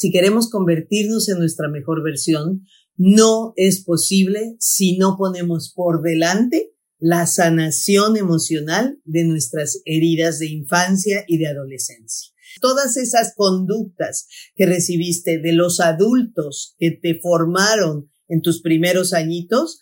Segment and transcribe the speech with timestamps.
[0.00, 2.66] Si queremos convertirnos en nuestra mejor versión,
[2.96, 10.46] no es posible si no ponemos por delante la sanación emocional de nuestras heridas de
[10.46, 12.32] infancia y de adolescencia.
[12.62, 19.80] Todas esas conductas que recibiste de los adultos que te formaron en tus primeros añitos,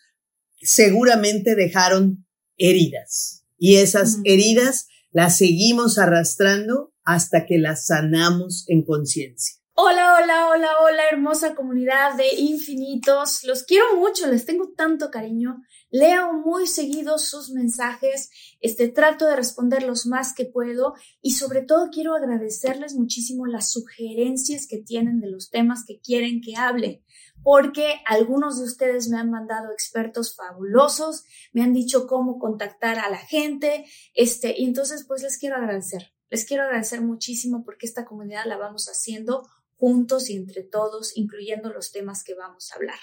[0.60, 2.26] seguramente dejaron
[2.56, 3.44] heridas.
[3.56, 9.57] Y esas heridas las seguimos arrastrando hasta que las sanamos en conciencia.
[9.80, 13.44] Hola, hola, hola, hola, hermosa comunidad de infinitos.
[13.44, 15.62] Los quiero mucho, les tengo tanto cariño.
[15.92, 18.28] Leo muy seguido sus mensajes,
[18.60, 23.70] este trato de responder los más que puedo y sobre todo quiero agradecerles muchísimo las
[23.70, 27.04] sugerencias que tienen de los temas que quieren que hable,
[27.44, 33.10] porque algunos de ustedes me han mandado expertos fabulosos, me han dicho cómo contactar a
[33.10, 36.12] la gente, este, y entonces pues les quiero agradecer.
[36.30, 39.48] Les quiero agradecer muchísimo porque esta comunidad la vamos haciendo
[39.78, 42.98] juntos y entre todos, incluyendo los temas que vamos a hablar.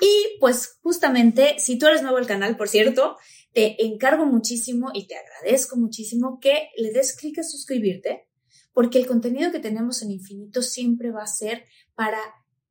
[0.00, 3.16] Y pues justamente, si tú eres nuevo al canal, por cierto,
[3.52, 8.28] te encargo muchísimo y te agradezco muchísimo que le des clic a suscribirte,
[8.72, 11.64] porque el contenido que tenemos en Infinito siempre va a ser
[11.94, 12.18] para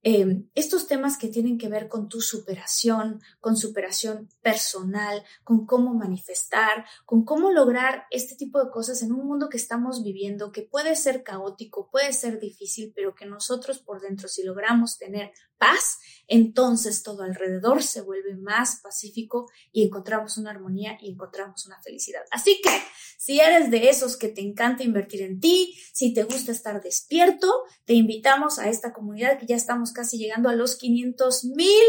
[0.08, 5.96] Em, estos temas que tienen que ver con tu superación, con superación personal, con cómo
[5.96, 10.62] manifestar, con cómo lograr este tipo de cosas en un mundo que estamos viviendo, que
[10.62, 16.00] puede ser caótico, puede ser difícil, pero que nosotros por dentro, si logramos tener paz,
[16.28, 22.24] entonces todo alrededor se vuelve más pacífico y encontramos una armonía y encontramos una felicidad.
[22.32, 22.72] Así que
[23.18, 27.52] si eres de esos que te encanta invertir en ti, si te gusta estar despierto,
[27.86, 31.84] te invitamos a esta comunidad que ya estamos casi llegando a los 500 mil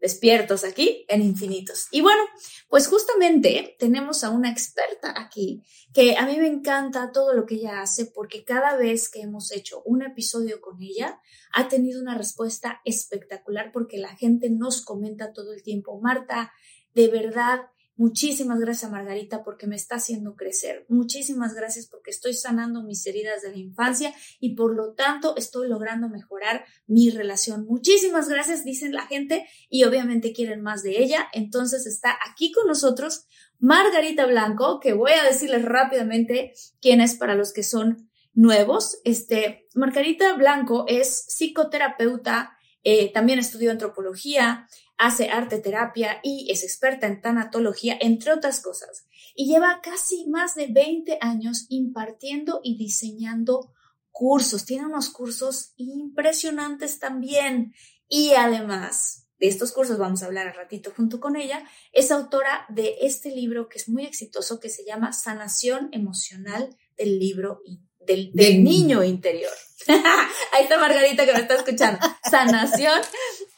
[0.00, 1.88] despiertos aquí en infinitos.
[1.90, 2.22] Y bueno,
[2.68, 7.56] pues justamente tenemos a una experta aquí que a mí me encanta todo lo que
[7.56, 11.20] ella hace porque cada vez que hemos hecho un episodio con ella
[11.52, 16.52] ha tenido una respuesta espectacular porque la gente nos comenta todo el tiempo, Marta,
[16.94, 17.60] de verdad
[17.98, 20.86] Muchísimas gracias, Margarita, porque me está haciendo crecer.
[20.88, 25.68] Muchísimas gracias porque estoy sanando mis heridas de la infancia y por lo tanto estoy
[25.68, 27.66] logrando mejorar mi relación.
[27.66, 31.26] Muchísimas gracias, dicen la gente, y obviamente quieren más de ella.
[31.32, 33.26] Entonces está aquí con nosotros
[33.58, 39.00] Margarita Blanco, que voy a decirles rápidamente quién es para los que son nuevos.
[39.02, 47.06] Este, Margarita Blanco es psicoterapeuta, eh, también estudió antropología, hace arte terapia y es experta
[47.06, 49.06] en tanatología, entre otras cosas.
[49.34, 53.72] Y lleva casi más de 20 años impartiendo y diseñando
[54.10, 54.64] cursos.
[54.64, 57.72] Tiene unos cursos impresionantes también.
[58.08, 62.66] Y además de estos cursos, vamos a hablar a ratito junto con ella, es autora
[62.68, 67.62] de este libro que es muy exitoso, que se llama Sanación Emocional del libro
[68.08, 69.52] del, del niño interior.
[70.52, 72.00] Ahí está Margarita que me está escuchando.
[72.28, 73.00] Sanación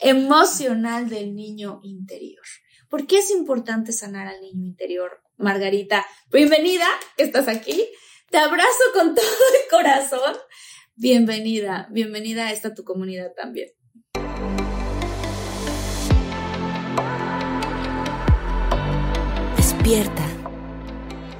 [0.01, 2.43] emocional del niño interior.
[2.89, 6.05] ¿Por qué es importante sanar al niño interior, Margarita?
[6.31, 7.89] Bienvenida, estás aquí.
[8.31, 10.37] Te abrazo con todo el corazón.
[10.97, 13.71] Bienvenida, bienvenida a esta tu comunidad también.
[19.57, 20.27] Despierta.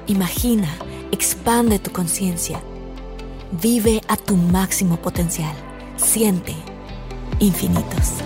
[0.07, 0.67] Imagina,
[1.11, 2.61] expande tu conciencia
[3.59, 5.53] Vive a tu máximo potencial.
[5.97, 6.55] Siente
[7.39, 8.23] infinitos.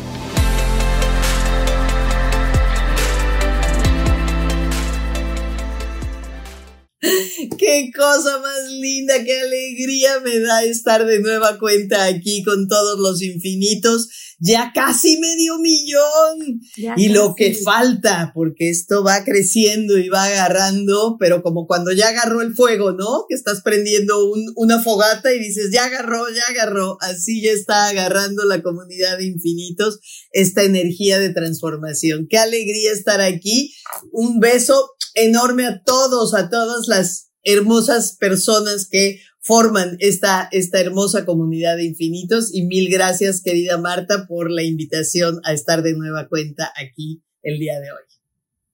[7.58, 13.00] Qué cosa más linda, qué alegría me da estar de nueva cuenta aquí con todos
[13.00, 14.35] los infinitos.
[14.40, 16.62] Ya casi medio millón.
[16.98, 22.10] y lo que falta, porque esto va creciendo y va agarrando, pero como cuando ya
[22.10, 23.26] agarró el fuego, ¿no?
[23.30, 26.98] Que estás prendiendo una fogata y dices, ya agarró, ya agarró.
[27.02, 30.00] Así ya está agarrando la comunidad de infinitos
[30.32, 32.28] esta energía de transformación.
[32.30, 33.74] Qué alegría estar aquí.
[34.12, 41.24] Un beso enorme a todos, a todas las hermosas personas que forman esta, esta hermosa
[41.24, 42.52] comunidad de infinitos.
[42.52, 47.60] Y mil gracias, querida Marta, por la invitación a estar de nueva cuenta aquí el
[47.60, 48.04] día de hoy.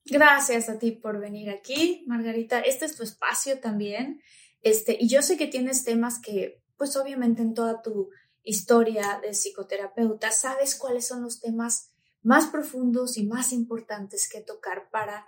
[0.06, 2.62] Gracias a ti por venir aquí, Margarita.
[2.62, 4.22] Este es tu espacio también.
[4.62, 8.10] Este, y yo sé que tienes temas que, pues obviamente en toda tu
[8.42, 11.92] historia de psicoterapeuta, sabes cuáles son los temas
[12.22, 15.26] más profundos y más importantes que tocar para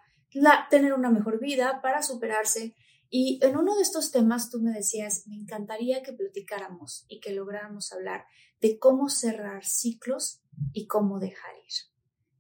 [0.70, 2.76] tener una mejor vida, para superarse
[3.16, 7.32] y en uno de estos temas tú me decías, me encantaría que platicáramos y que
[7.32, 8.26] lográramos hablar
[8.60, 11.74] de cómo cerrar ciclos y cómo dejar ir.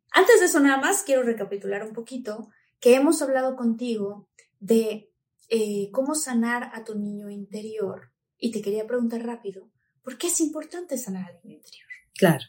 [0.10, 2.50] Antes de eso nada más, quiero recapitular un poquito
[2.80, 4.28] que hemos hablado contigo
[4.60, 5.14] de
[5.50, 8.12] eh, cómo sanar a tu niño interior.
[8.40, 9.70] Y te quería preguntar rápido,
[10.02, 11.93] ¿por qué es importante sanar al niño interior?
[12.15, 12.44] Claro.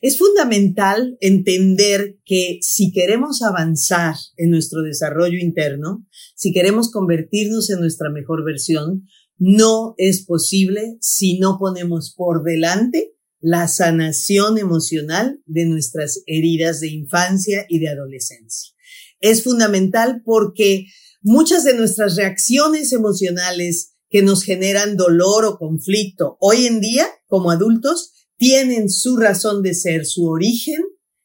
[0.00, 6.06] Es fundamental entender que si queremos avanzar en nuestro desarrollo interno,
[6.36, 13.14] si queremos convertirnos en nuestra mejor versión, no es posible si no ponemos por delante
[13.40, 18.74] la sanación emocional de nuestras heridas de infancia y de adolescencia.
[19.20, 20.86] Es fundamental porque
[21.22, 27.50] muchas de nuestras reacciones emocionales que nos generan dolor o conflicto hoy en día como
[27.50, 30.82] adultos tienen su razón de ser, su origen,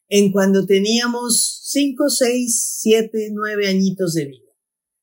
[0.08, 4.52] en cuando teníamos cinco, seis, siete, nueve añitos de vida.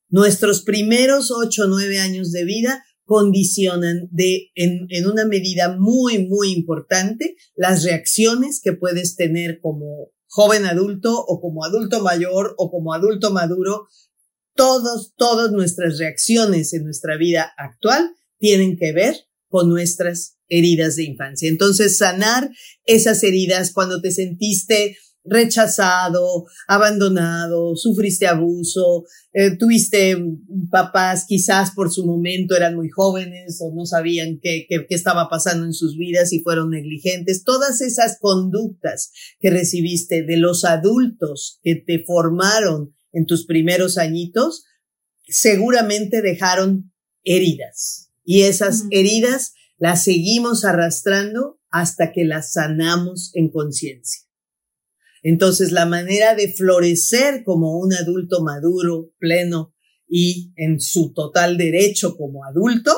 [0.10, 6.52] Nuestros primeros ocho, nueve años de vida condicionan de, en, en una medida muy, muy
[6.52, 12.94] importante las reacciones que puedes tener como joven adulto o como adulto mayor o como
[12.94, 13.88] adulto maduro.
[14.54, 19.16] Todos, todas nuestras reacciones en nuestra vida actual tienen que ver
[19.48, 21.50] con nuestras heridas de infancia.
[21.50, 22.52] Entonces, sanar
[22.86, 30.18] esas heridas cuando te sentiste rechazado, abandonado, sufriste abuso, eh, tuviste
[30.72, 35.30] papás quizás por su momento eran muy jóvenes o no sabían qué, qué, qué, estaba
[35.30, 37.44] pasando en sus vidas y fueron negligentes.
[37.44, 44.66] Todas esas conductas que recibiste de los adultos que te formaron en tus primeros añitos,
[45.28, 46.92] seguramente dejaron
[47.24, 48.10] heridas.
[48.24, 54.22] Y esas heridas las seguimos arrastrando hasta que las sanamos en conciencia.
[55.24, 59.74] Entonces, la manera de florecer como un adulto maduro, pleno
[60.08, 62.92] y en su total derecho como adulto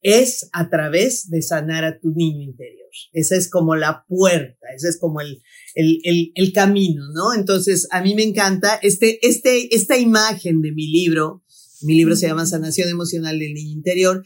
[0.00, 2.88] es a través de sanar a tu niño interior.
[3.12, 5.42] Esa es como la puerta, ese es como el,
[5.74, 7.34] el, el, el camino, ¿no?
[7.34, 11.44] Entonces, a mí me encanta este, este, esta imagen de mi libro.
[11.82, 14.24] Mi libro se llama Sanación Emocional del Niño Interior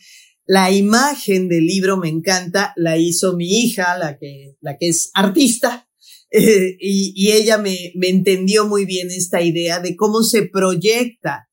[0.50, 5.12] la imagen del libro me encanta, la hizo mi hija, la que, la que es
[5.14, 5.88] artista,
[6.32, 11.48] eh, y, y, ella me, me entendió muy bien esta idea de cómo se proyecta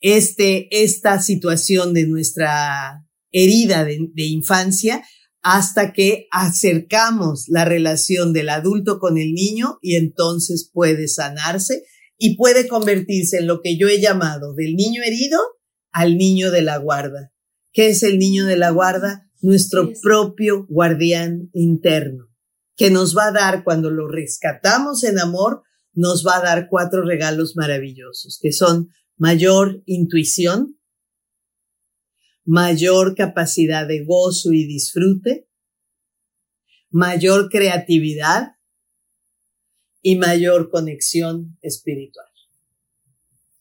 [0.00, 5.02] este, esta situación de nuestra herida de, de infancia
[5.40, 11.84] hasta que acercamos la relación del adulto con el niño y entonces puede sanarse
[12.18, 15.40] y puede convertirse en lo que yo he llamado del niño herido
[15.90, 17.32] al niño de la guarda.
[17.72, 19.30] ¿Qué es el niño de la guarda?
[19.42, 22.28] Nuestro propio guardián interno,
[22.76, 25.62] que nos va a dar cuando lo rescatamos en amor,
[25.92, 30.78] nos va a dar cuatro regalos maravillosos, que son mayor intuición,
[32.44, 35.48] mayor capacidad de gozo y disfrute,
[36.90, 38.56] mayor creatividad
[40.02, 42.26] y mayor conexión espiritual.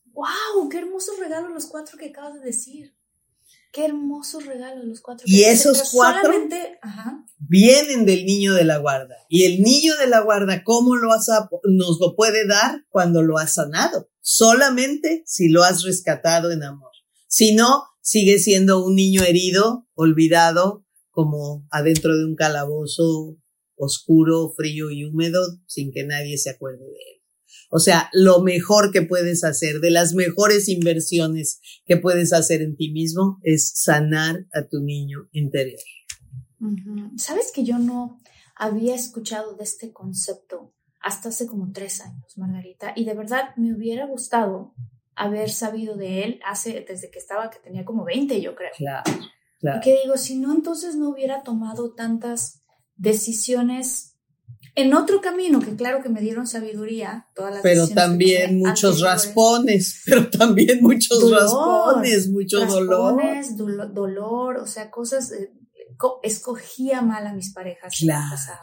[0.05, 0.67] ¡Wow!
[0.69, 2.98] ¡Qué hermosos regalos los cuatro que acabas de decir!
[3.71, 5.25] Qué hermosos regalos los cuatro.
[5.27, 6.31] Y esos cuatro
[7.37, 9.15] vienen del niño de la guarda.
[9.29, 11.27] Y el niño de la guarda, ¿cómo lo has,
[11.63, 14.09] nos lo puede dar cuando lo has sanado?
[14.21, 16.91] Solamente si lo has rescatado en amor.
[17.27, 23.37] Si no, sigue siendo un niño herido, olvidado, como adentro de un calabozo
[23.75, 27.18] oscuro, frío y húmedo, sin que nadie se acuerde de él.
[27.69, 32.75] O sea, lo mejor que puedes hacer, de las mejores inversiones que puedes hacer en
[32.75, 35.79] ti mismo, es sanar a tu niño interior.
[37.15, 38.19] Sabes que yo no
[38.55, 43.73] había escuchado de este concepto hasta hace como tres años, Margarita, y de verdad me
[43.73, 44.73] hubiera gustado
[45.15, 48.71] haber sabido de él hace, desde que estaba, que tenía como 20, yo creo.
[48.75, 49.11] Claro,
[49.59, 49.77] claro.
[49.77, 52.63] Y que digo, si no, entonces no hubiera tomado tantas
[52.95, 54.08] decisiones
[54.75, 60.01] en otro camino, que claro que me dieron sabiduría, todas las Pero también muchos raspones,
[60.05, 63.21] pero también muchos raspones, mucho dolor.
[63.55, 63.93] dolor.
[63.93, 65.51] dolor, o sea, cosas, eh,
[66.23, 68.59] escogía mal a mis parejas claro, en el pasado.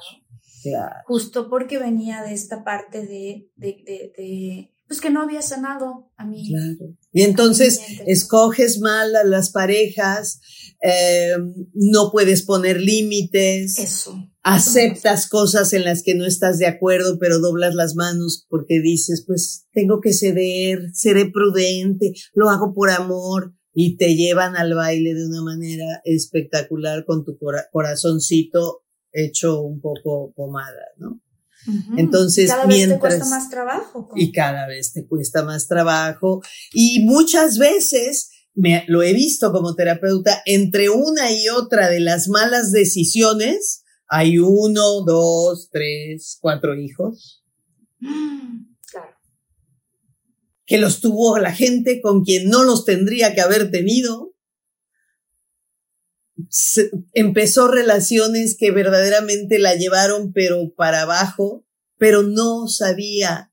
[0.62, 0.96] Claro.
[1.06, 6.25] Justo porque venía de esta parte de, de, de, pues que no había sanado a
[6.25, 6.48] mí.
[6.48, 6.94] Claro.
[7.16, 10.40] Y entonces escoges mal a las parejas,
[10.82, 11.35] eh,
[11.73, 13.78] no puedes poner límites.
[13.78, 18.80] Eso aceptas cosas en las que no estás de acuerdo, pero doblas las manos porque
[18.80, 24.75] dices, pues tengo que ceder, seré prudente, lo hago por amor y te llevan al
[24.75, 27.37] baile de una manera espectacular con tu
[27.73, 31.20] corazoncito hecho un poco pomada, ¿no?
[31.96, 34.08] Entonces, cada vez te cuesta más trabajo.
[34.14, 36.42] Y cada vez te cuesta más trabajo.
[36.73, 42.28] Y muchas veces, me, lo he visto como terapeuta, entre una y otra de las
[42.28, 47.44] malas decisiones, hay uno, dos, tres, cuatro hijos.
[47.99, 49.16] Claro.
[50.64, 54.35] Que los tuvo la gente con quien no los tendría que haber tenido.
[57.12, 61.64] Empezó relaciones que verdaderamente la llevaron pero para abajo,
[61.98, 63.52] pero no sabía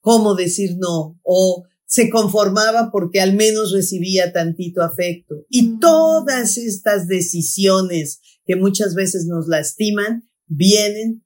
[0.00, 5.46] cómo decir no o se conformaba porque al menos recibía tantito afecto.
[5.48, 5.80] Y mm.
[5.80, 11.24] todas estas decisiones que muchas veces nos lastiman vienen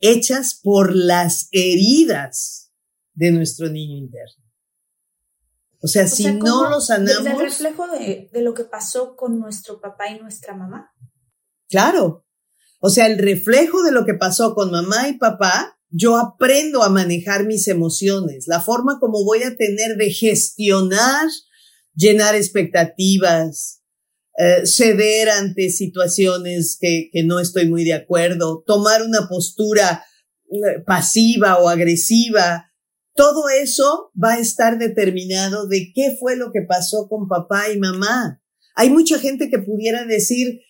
[0.00, 2.72] hechas por las heridas
[3.14, 4.43] de nuestro niño interno.
[5.84, 7.26] O sea, si no lo sanamos.
[7.26, 10.90] ¿Es el reflejo de, de lo que pasó con nuestro papá y nuestra mamá?
[11.68, 12.24] Claro.
[12.80, 16.88] O sea, el reflejo de lo que pasó con mamá y papá, yo aprendo a
[16.88, 21.28] manejar mis emociones, la forma como voy a tener de gestionar,
[21.94, 23.82] llenar expectativas,
[24.38, 30.02] eh, ceder ante situaciones que, que no estoy muy de acuerdo, tomar una postura
[30.50, 32.70] eh, pasiva o agresiva,
[33.14, 37.78] todo eso va a estar determinado de qué fue lo que pasó con papá y
[37.78, 38.42] mamá.
[38.74, 40.60] Hay mucha gente que pudiera decir,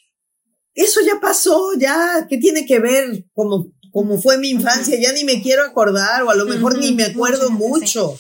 [0.74, 3.26] eso ya pasó, ya, ¿qué tiene que ver?
[3.32, 6.92] Como, como fue mi infancia, ya ni me quiero acordar, o a lo mejor ni
[6.92, 8.18] me acuerdo mucho.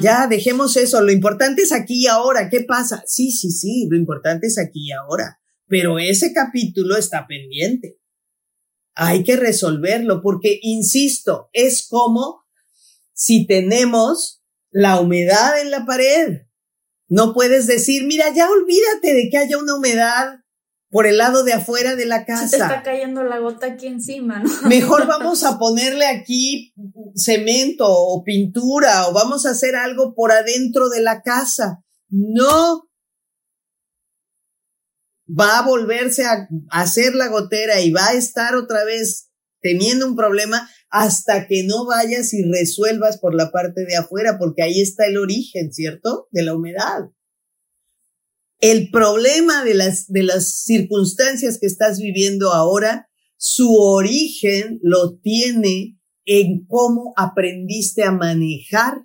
[0.00, 1.00] Ya, dejemos eso.
[1.00, 2.50] Lo importante es aquí y ahora.
[2.50, 3.02] ¿Qué pasa?
[3.06, 5.40] Sí, sí, sí, lo importante es aquí y ahora.
[5.66, 7.98] Pero ese capítulo está pendiente.
[8.94, 12.41] Hay que resolverlo porque, insisto, es como
[13.22, 16.40] si tenemos la humedad en la pared.
[17.06, 20.40] No puedes decir, mira, ya olvídate de que haya una humedad
[20.90, 22.48] por el lado de afuera de la casa.
[22.48, 24.50] Se te está cayendo la gota aquí encima, ¿no?
[24.68, 26.74] Mejor vamos a ponerle aquí
[27.14, 31.84] cemento o pintura o vamos a hacer algo por adentro de la casa.
[32.08, 32.88] No.
[35.28, 40.16] Va a volverse a hacer la gotera y va a estar otra vez teniendo un
[40.16, 45.06] problema hasta que no vayas y resuelvas por la parte de afuera, porque ahí está
[45.06, 46.28] el origen, ¿cierto?
[46.30, 47.10] De la humedad
[48.62, 55.98] el problema de las, de las circunstancias que estás viviendo ahora, su origen lo tiene
[56.24, 59.04] en cómo aprendiste a manejar,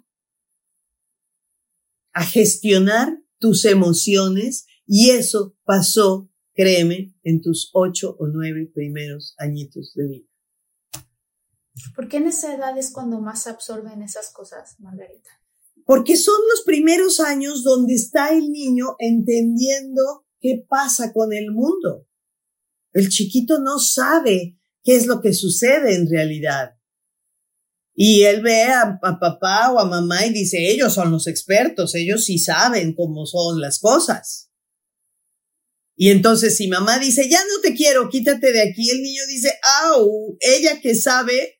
[2.13, 9.93] a gestionar tus emociones y eso pasó, créeme, en tus ocho o nueve primeros añitos
[9.95, 10.26] de vida.
[11.95, 15.29] ¿Por qué en esa edad es cuando más absorben esas cosas, Margarita?
[15.87, 22.05] porque son los primeros años donde está el niño entendiendo qué pasa con el mundo.
[22.91, 26.71] El chiquito no sabe qué es lo que sucede en realidad.
[27.95, 32.25] Y él ve a, papá o a mamá y dice, ellos son los expertos, ellos
[32.25, 34.51] sí saben cómo son las cosas.
[35.95, 39.53] Y entonces si mamá dice, ya no te quiero, quítate de aquí, el niño dice,
[39.85, 41.56] au, ella que sabe,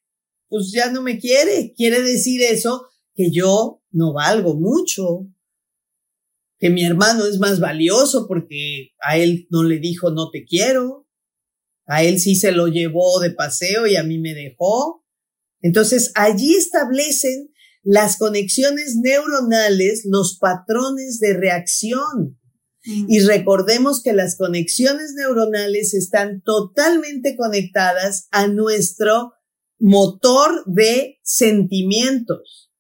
[0.49, 1.73] pues ya no me quiere.
[1.75, 5.27] Quiere decir eso que yo no valgo mucho,
[6.59, 11.07] que mi hermano es más valioso porque a él no le dijo no te quiero,
[11.85, 15.05] a él sí se lo llevó de paseo y a mí me dejó.
[15.61, 17.49] Entonces allí establecen
[17.83, 22.37] las conexiones neuronales, los patrones de reacción.
[22.83, 29.33] Y recordemos que las conexiones neuronales están totalmente conectadas a nuestro
[29.79, 32.71] motor de sentimientos.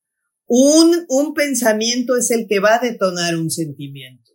[0.45, 4.31] Un, un pensamiento es el que va a detonar un sentimiento.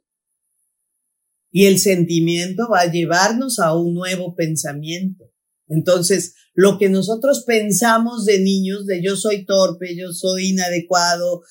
[1.51, 5.31] Y el sentimiento va a llevarnos a un nuevo pensamiento.
[5.69, 11.43] Entonces, lo que nosotros pensamos de niños, de yo soy torpe, yo soy inadecuado,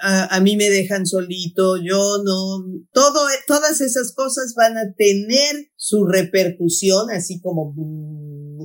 [0.00, 6.04] a, mí me dejan solito, yo no, todo, todas esas cosas van a tener su
[6.06, 7.74] repercusión, así como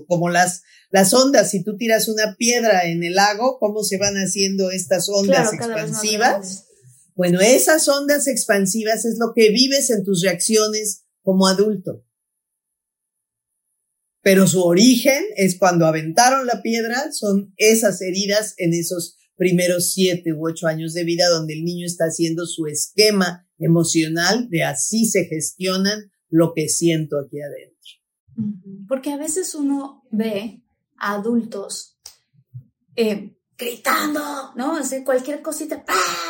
[0.08, 4.16] como las, las ondas, si tú tiras una piedra en el lago, ¿cómo se van
[4.16, 6.66] haciendo estas ondas expansivas?
[7.16, 12.06] Bueno, esas ondas expansivas es lo que vives en tus reacciones como adulto.
[14.22, 20.34] Pero su origen es cuando aventaron la piedra, son esas heridas en esos primeros siete
[20.34, 25.06] u ocho años de vida donde el niño está haciendo su esquema emocional de así
[25.06, 27.79] se gestionan lo que siento aquí adentro.
[28.88, 30.64] Porque a veces uno ve
[30.98, 31.98] a adultos
[32.96, 34.78] eh, gritando, ¿no?
[35.06, 35.84] Cualquier cosita,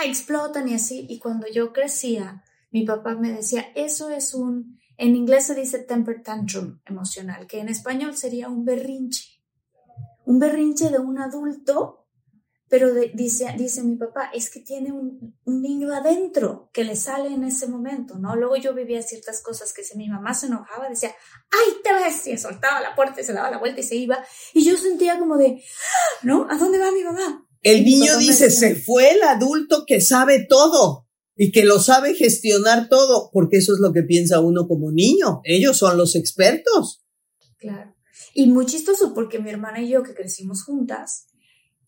[0.03, 1.05] explotan y así.
[1.09, 5.79] Y cuando yo crecía, mi papá me decía, eso es un, en inglés se dice
[5.79, 9.41] temper tantrum emocional, que en español sería un berrinche.
[10.25, 12.07] Un berrinche de un adulto
[12.69, 17.43] pero dice, dice mi papá, es que tiene un, niño adentro que le sale en
[17.43, 18.35] ese momento, ¿no?
[18.35, 21.11] Luego yo vivía ciertas cosas que si mi mamá se enojaba, decía,
[21.51, 22.27] ¡ay, te ves!
[22.27, 24.23] Y soltaba la puerta y se daba la vuelta y se iba.
[24.53, 25.61] Y yo sentía como de,
[26.21, 26.47] ¿no?
[26.49, 27.45] ¿A dónde va mi mamá?
[27.61, 32.87] El niño dice, se fue el adulto que sabe todo y que lo sabe gestionar
[32.87, 35.41] todo, porque eso es lo que piensa uno como niño.
[35.43, 37.03] Ellos son los expertos.
[37.57, 37.95] Claro.
[38.33, 41.28] Y muy chistoso porque mi hermana y yo que crecimos juntas,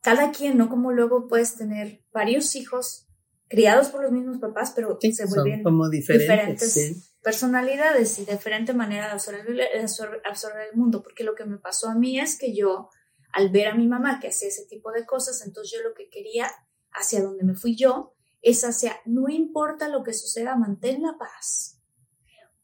[0.02, 0.70] cada quien, ¿no?
[0.70, 3.08] Como luego puedes tener varios hijos
[3.48, 9.12] criados por los mismos papás, pero se vuelven como diferentes, personalidades y diferente manera de
[9.12, 12.90] absorber, el mundo, porque lo que me pasó a mí es que yo,
[13.34, 16.10] al ver a mi mamá que hacía ese tipo de cosas, entonces yo lo que
[16.10, 16.50] quería,
[16.92, 21.80] hacia donde me fui yo, es hacia, no importa lo que suceda, mantén la paz,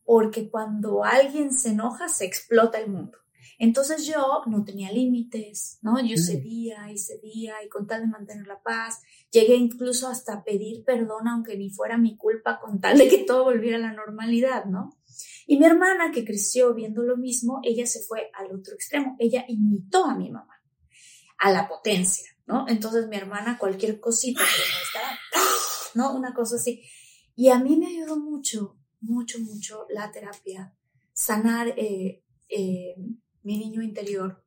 [0.06, 3.18] porque cuando alguien se enoja, se explota el mundo.
[3.60, 6.00] Entonces yo no tenía límites, ¿no?
[6.00, 10.84] Yo cedía y cedía y con tal de mantener la paz, llegué incluso hasta pedir
[10.84, 14.66] perdón aunque ni fuera mi culpa con tal de que todo volviera a la normalidad,
[14.66, 15.00] ¿no?
[15.48, 19.44] Y mi hermana que creció viendo lo mismo, ella se fue al otro extremo, ella
[19.48, 20.62] imitó a mi mamá,
[21.40, 22.66] a la potencia, ¿no?
[22.68, 26.14] Entonces mi hermana cualquier cosita que ¿no?
[26.14, 26.84] Una cosa así.
[27.36, 30.76] Y a mí me ayudó mucho, mucho, mucho la terapia,
[31.12, 32.96] sanar eh, eh,
[33.48, 34.44] mi niño interior.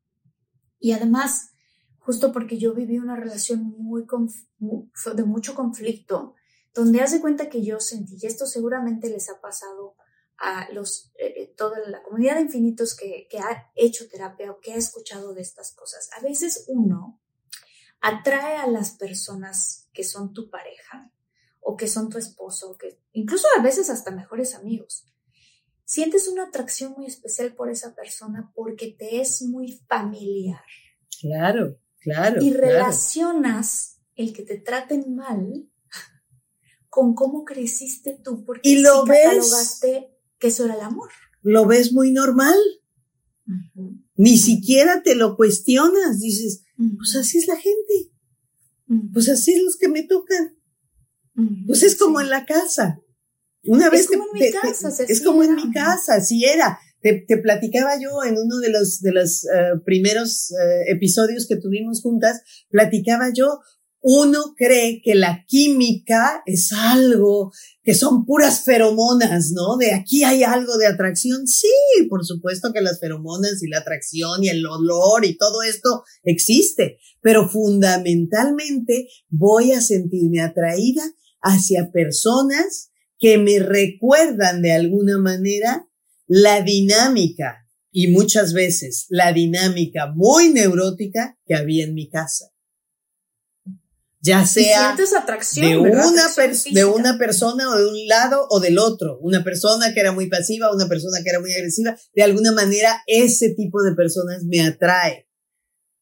[0.78, 1.52] Y además,
[1.98, 4.04] justo porque yo viví una relación muy,
[5.14, 6.34] de mucho conflicto,
[6.74, 9.96] donde hace cuenta que yo sentí, y esto seguramente les ha pasado
[10.36, 14.60] a los, eh, eh, toda la comunidad de infinitos que, que ha hecho terapia o
[14.60, 16.10] que ha escuchado de estas cosas.
[16.18, 17.20] A veces uno
[18.02, 21.10] atrae a las personas que son tu pareja
[21.60, 25.09] o que son tu esposo, que incluso a veces hasta mejores amigos,
[25.90, 30.62] sientes una atracción muy especial por esa persona porque te es muy familiar.
[31.20, 32.40] Claro, claro.
[32.40, 35.68] Y relacionas el que te traten mal
[36.88, 39.80] con cómo creciste tú, porque y lo ves,
[40.38, 41.10] que eso era el amor.
[41.42, 42.56] Lo ves muy normal.
[44.14, 46.62] Ni siquiera te lo cuestionas, dices,
[46.98, 48.12] pues así es la gente,
[49.12, 50.56] pues así es los que me tocan.
[51.66, 53.00] Pues es como en la casa.
[53.64, 56.78] Una vez como en mi casa, es como en mi casa, así era.
[57.02, 62.02] Te, platicaba yo en uno de los, de los eh, primeros eh, episodios que tuvimos
[62.02, 63.60] juntas, platicaba yo,
[64.02, 69.76] uno cree que la química es algo, que son puras feromonas, ¿no?
[69.76, 71.46] De aquí hay algo de atracción.
[71.46, 71.68] Sí,
[72.08, 76.98] por supuesto que las feromonas y la atracción y el olor y todo esto existe,
[77.20, 81.02] pero fundamentalmente voy a sentirme atraída
[81.42, 82.89] hacia personas
[83.20, 85.86] que me recuerdan de alguna manera
[86.26, 92.46] la dinámica y muchas veces la dinámica muy neurótica que había en mi casa.
[94.22, 96.28] Ya sea de, una
[96.72, 100.28] de una persona o de un lado o del otro, una persona que era muy
[100.28, 104.60] pasiva, una persona que era muy agresiva, de alguna manera ese tipo de personas me
[104.60, 105.26] atrae.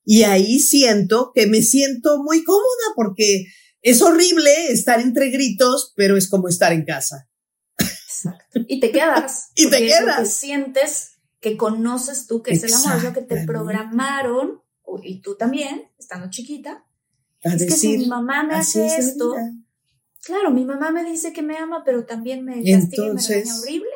[0.04, 2.64] Y ahí siento que me siento muy cómoda
[2.96, 3.46] porque
[3.90, 7.28] es horrible estar entre gritos, pero es como estar en casa.
[7.78, 8.60] Exacto.
[8.66, 9.50] Y te quedas.
[9.54, 10.32] y te quedas.
[10.32, 14.62] sientes que conoces tú que es el amor, lo que te programaron,
[15.02, 16.84] y tú también, estando chiquita.
[17.42, 19.34] es que si mi mamá me hace esto,
[20.22, 23.58] claro, mi mamá me dice que me ama, pero también me castiga y me regaña
[23.60, 23.90] horrible.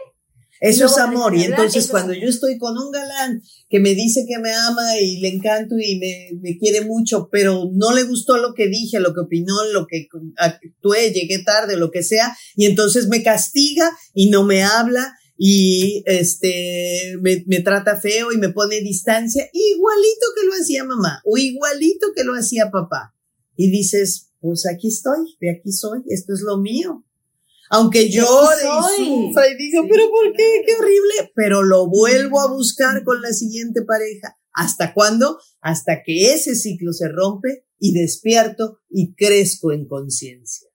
[0.62, 1.37] Eso es amor.
[1.37, 5.18] Y entonces cuando yo estoy con un galán que me dice que me ama y
[5.18, 9.12] le encanto y me, me, quiere mucho, pero no le gustó lo que dije, lo
[9.12, 14.31] que opinó, lo que actué, llegué tarde, lo que sea, y entonces me castiga y
[14.31, 20.46] no me habla y este me, me trata feo y me pone distancia, igualito que
[20.46, 23.16] lo hacía mamá o igualito que lo hacía papá.
[23.57, 27.05] Y dices, pues aquí estoy, de aquí soy, esto es lo mío.
[27.75, 28.65] Aunque llore
[28.99, 30.63] y sufra y digo, pero ¿por qué?
[30.67, 31.33] Qué horrible.
[31.35, 34.39] Pero lo vuelvo a buscar con la siguiente pareja.
[34.53, 35.39] ¿Hasta cuándo?
[35.63, 40.69] Hasta que ese ciclo se rompe y despierto y crezco en conciencia.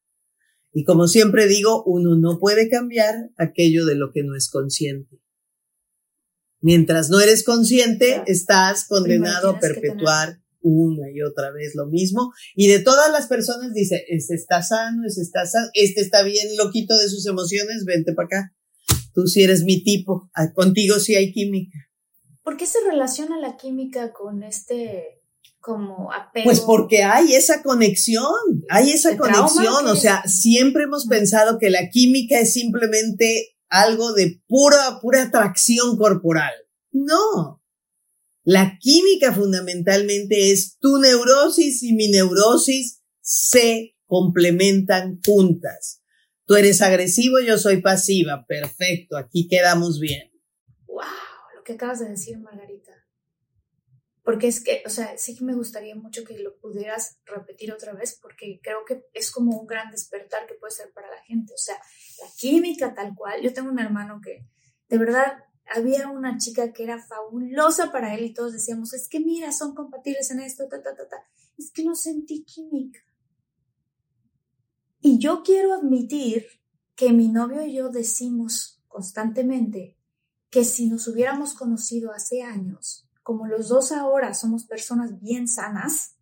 [0.73, 5.21] Y como siempre digo, uno no puede cambiar aquello de lo que no es consciente.
[6.61, 12.31] Mientras no eres consciente, estás condenado a perpetuar una y otra vez lo mismo.
[12.55, 16.55] Y de todas las personas dice, este está sano, este está sano, este está bien
[16.57, 18.55] loquito de sus emociones, vente para acá.
[19.13, 21.77] Tú sí eres mi tipo, ah, contigo sí hay química.
[22.43, 25.21] ¿Por qué se relaciona la química con este
[25.59, 26.45] como apego?
[26.45, 28.23] Pues porque hay esa conexión,
[28.69, 34.41] hay esa conexión, o sea, siempre hemos pensado que la química es simplemente algo de
[34.47, 36.53] pura, pura atracción corporal.
[36.91, 37.56] No,
[38.47, 46.01] la química fundamentalmente es tu neurosis y mi neurosis se complementan juntas.
[46.45, 48.45] Tú eres agresivo, yo soy pasiva.
[48.47, 50.31] Perfecto, aquí quedamos bien.
[50.87, 51.03] Wow,
[51.57, 52.93] lo que acabas de decir, Margarita.
[54.23, 57.91] Porque es que, o sea, sí que me gustaría mucho que lo pudieras repetir otra
[57.95, 61.51] vez, porque creo que es como un gran despertar que puede ser para la gente.
[61.53, 63.41] O sea, la química tal cual.
[63.41, 64.47] Yo tengo un hermano que
[64.87, 65.33] de verdad
[65.73, 69.75] había una chica que era fabulosa para él y todos decíamos, es que mira, son
[69.75, 71.17] compatibles en esto, ta, ta, ta, ta.
[71.57, 72.99] Es que no sentí química.
[75.01, 76.45] Y yo quiero admitir
[76.95, 79.97] que mi novio y yo decimos constantemente
[80.49, 86.15] que si nos hubiéramos conocido hace años, como los dos ahora somos personas bien sanas,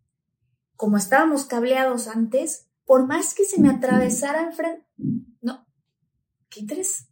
[0.74, 4.86] como estábamos cableados antes, por más que se me atravesara enfrente,
[5.40, 5.66] no,
[6.48, 7.08] qué interés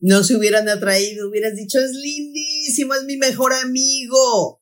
[0.00, 4.60] no se hubieran atraído, hubieras dicho, es lindísimo, es mi mejor amigo,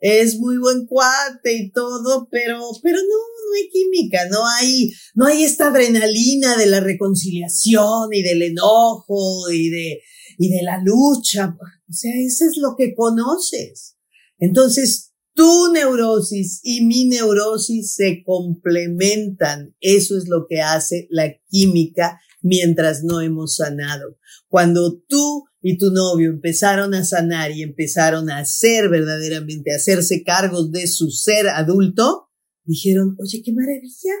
[0.00, 5.26] es muy buen cuate y todo, pero, pero no, no hay química, no hay, no
[5.26, 10.00] hay esta adrenalina de la reconciliación y del enojo y de,
[10.38, 11.56] y de la lucha.
[11.88, 13.96] O sea, eso es lo que conoces.
[14.38, 19.74] Entonces, tu neurosis y mi neurosis se complementan.
[19.80, 24.18] Eso es lo que hace la química mientras no hemos sanado.
[24.48, 30.22] Cuando tú y tu novio empezaron a sanar y empezaron a hacer verdaderamente, a hacerse
[30.24, 32.28] cargos de su ser adulto,
[32.64, 34.12] dijeron, oye, qué maravilla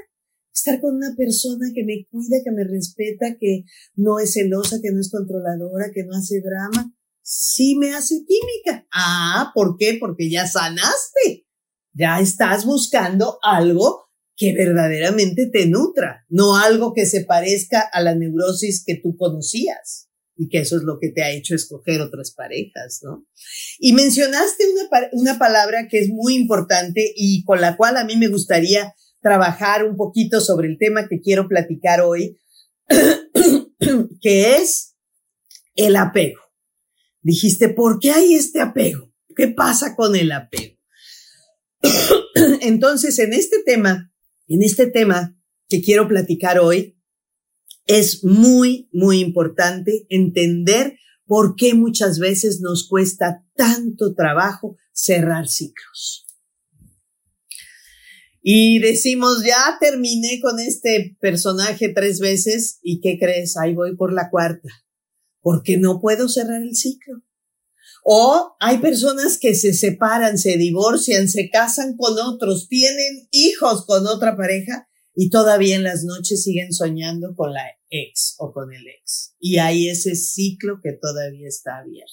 [0.54, 4.92] estar con una persona que me cuida, que me respeta, que no es celosa, que
[4.92, 6.94] no es controladora, que no hace drama.
[7.22, 8.86] Sí me hace química.
[8.92, 9.96] Ah, ¿por qué?
[9.98, 11.46] Porque ya sanaste.
[11.94, 14.01] Ya estás buscando algo
[14.42, 20.08] que verdaderamente te nutra, no algo que se parezca a la neurosis que tú conocías
[20.36, 23.24] y que eso es lo que te ha hecho escoger otras parejas, ¿no?
[23.78, 28.16] Y mencionaste una, una palabra que es muy importante y con la cual a mí
[28.16, 32.36] me gustaría trabajar un poquito sobre el tema que quiero platicar hoy,
[34.20, 34.96] que es
[35.76, 36.40] el apego.
[37.20, 39.12] Dijiste, ¿por qué hay este apego?
[39.36, 40.80] ¿Qué pasa con el apego?
[42.60, 44.11] Entonces, en este tema,
[44.54, 45.36] en este tema
[45.68, 46.98] que quiero platicar hoy,
[47.86, 56.26] es muy, muy importante entender por qué muchas veces nos cuesta tanto trabajo cerrar ciclos.
[58.42, 63.56] Y decimos, ya terminé con este personaje tres veces y ¿qué crees?
[63.56, 64.68] Ahí voy por la cuarta,
[65.40, 67.22] porque no puedo cerrar el ciclo.
[68.02, 74.06] O hay personas que se separan, se divorcian, se casan con otros, tienen hijos con
[74.08, 78.84] otra pareja y todavía en las noches siguen soñando con la ex o con el
[78.88, 79.34] ex.
[79.38, 82.12] Y hay ese ciclo que todavía está abierto.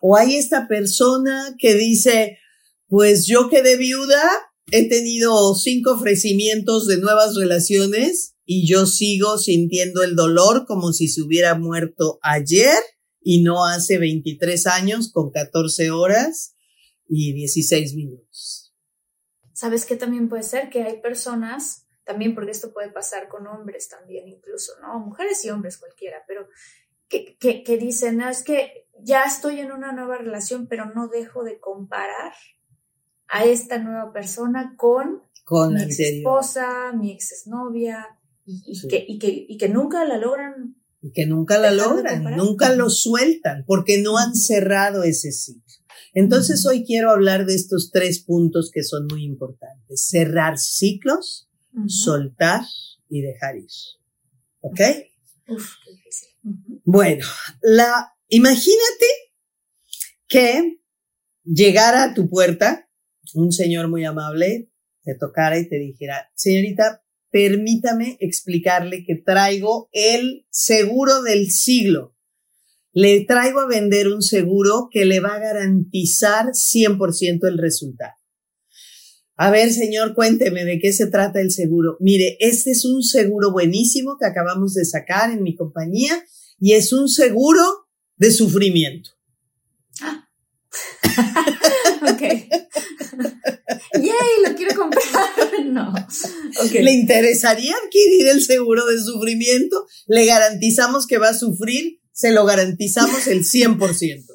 [0.00, 2.38] O hay esta persona que dice,
[2.86, 4.22] pues yo quedé viuda,
[4.70, 11.08] he tenido cinco ofrecimientos de nuevas relaciones y yo sigo sintiendo el dolor como si
[11.08, 12.78] se hubiera muerto ayer
[13.22, 16.56] y no hace 23 años con 14 horas
[17.08, 18.74] y 16 minutos.
[19.52, 20.70] ¿Sabes qué también puede ser?
[20.70, 24.98] Que hay personas, también porque esto puede pasar con hombres también incluso, ¿no?
[24.98, 26.48] Mujeres y hombres cualquiera, pero
[27.08, 31.44] que, que, dicen, no, es que ya estoy en una nueva relación, pero no dejo
[31.44, 32.32] de comparar
[33.28, 39.04] a esta nueva persona con, con mi ex esposa, mi ex exnovia, y, y, que,
[39.06, 40.81] y, que, y que nunca la logran.
[41.02, 45.62] Y que nunca la logran, nunca lo sueltan, porque no han cerrado ese ciclo.
[46.14, 50.08] Entonces hoy quiero hablar de estos tres puntos que son muy importantes.
[50.08, 51.48] Cerrar ciclos,
[51.86, 52.62] soltar
[53.08, 53.70] y dejar ir.
[54.60, 54.80] ¿Ok?
[56.84, 57.26] Bueno,
[57.62, 59.06] la, imagínate
[60.28, 60.80] que
[61.44, 62.88] llegara a tu puerta
[63.34, 64.70] un señor muy amable,
[65.02, 67.01] te tocara y te dijera, señorita,
[67.32, 72.14] permítame explicarle que traigo el seguro del siglo.
[72.92, 78.12] Le traigo a vender un seguro que le va a garantizar 100% el resultado.
[79.34, 81.96] A ver, señor, cuénteme de qué se trata el seguro.
[82.00, 86.22] Mire, este es un seguro buenísimo que acabamos de sacar en mi compañía
[86.60, 89.10] y es un seguro de sufrimiento.
[90.02, 90.28] Ah.
[92.12, 92.22] ok.
[94.12, 94.50] ¡Yay!
[94.50, 95.02] Lo quiero comprar.
[95.64, 95.94] No.
[96.72, 99.86] ¿Le interesaría adquirir el seguro de sufrimiento?
[100.06, 104.26] Le garantizamos que va a sufrir, se lo garantizamos el 100%.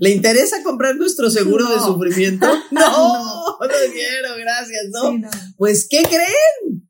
[0.00, 2.46] ¿Le interesa comprar nuestro seguro de sufrimiento?
[2.70, 5.28] No, no, quiero, gracias, ¿no?
[5.56, 6.88] Pues, ¿qué creen?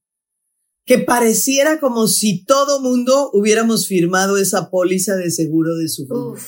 [0.85, 6.41] Que pareciera como si todo mundo hubiéramos firmado esa póliza de seguro de sufrimiento.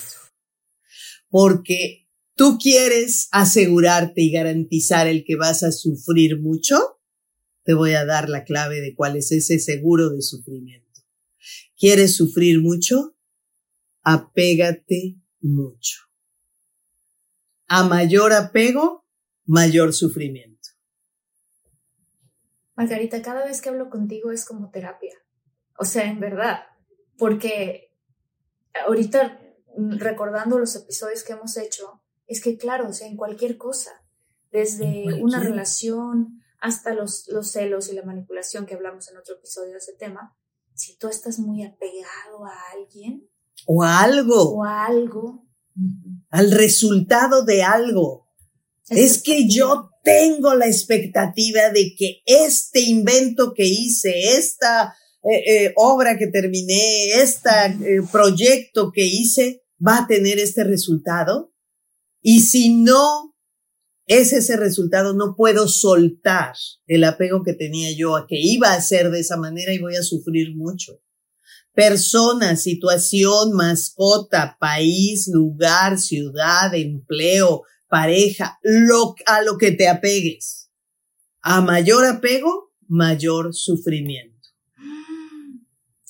[1.29, 2.00] Porque
[2.41, 6.99] tú quieres asegurarte y garantizar el que vas a sufrir mucho,
[7.65, 11.03] te voy a dar la clave de cuál es ese seguro de sufrimiento.
[11.77, 13.15] ¿Quieres sufrir mucho?
[14.05, 15.99] Apégate mucho.
[17.69, 19.05] A mayor apego,
[19.45, 20.71] mayor sufrimiento.
[22.75, 25.13] Margarita, cada vez que hablo contigo es como terapia.
[25.79, 26.61] O sea, en verdad,
[27.19, 27.95] porque
[28.87, 29.39] ahorita
[29.77, 32.00] recordando los episodios que hemos hecho,
[32.31, 33.91] es que claro, o sea, en cualquier cosa,
[34.53, 39.73] desde una relación hasta los, los celos y la manipulación que hablamos en otro episodio
[39.73, 40.37] de ese tema,
[40.75, 43.29] si tú estás muy apegado a alguien
[43.67, 45.45] o a algo o a algo,
[46.31, 48.29] al resultado de algo.
[48.89, 55.73] Es que yo tengo la expectativa de que este invento que hice, esta eh, eh,
[55.75, 57.51] obra que terminé, este
[58.13, 61.50] proyecto que hice, va a tener este resultado.
[62.23, 63.35] Y si no
[64.07, 66.55] es ese resultado, no puedo soltar
[66.87, 69.97] el apego que tenía yo a que iba a ser de esa manera y voy
[69.97, 71.01] a sufrir mucho
[71.75, 80.71] persona, situación, mascota, país, lugar, ciudad, empleo, pareja, lo, a lo que te apegues.
[81.41, 84.37] A mayor apego, mayor sufrimiento.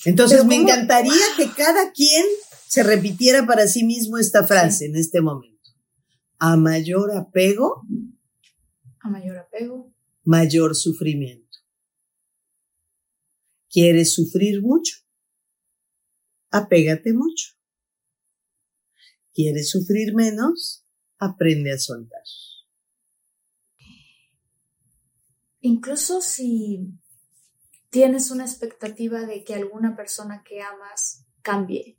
[0.05, 2.25] Entonces me encantaría que cada quien
[2.66, 5.49] se repitiera para sí mismo esta frase en este momento.
[6.40, 7.87] A mayor apego.
[9.00, 9.94] A mayor apego.
[10.24, 11.59] Mayor sufrimiento.
[13.68, 14.96] ¿Quieres sufrir mucho?
[16.50, 17.55] apégate mucho.
[19.33, 20.85] ¿Quieres sufrir menos?
[21.18, 22.22] Aprende a soltar.
[25.61, 26.98] Incluso si
[27.90, 31.98] tienes una expectativa de que alguna persona que amas cambie,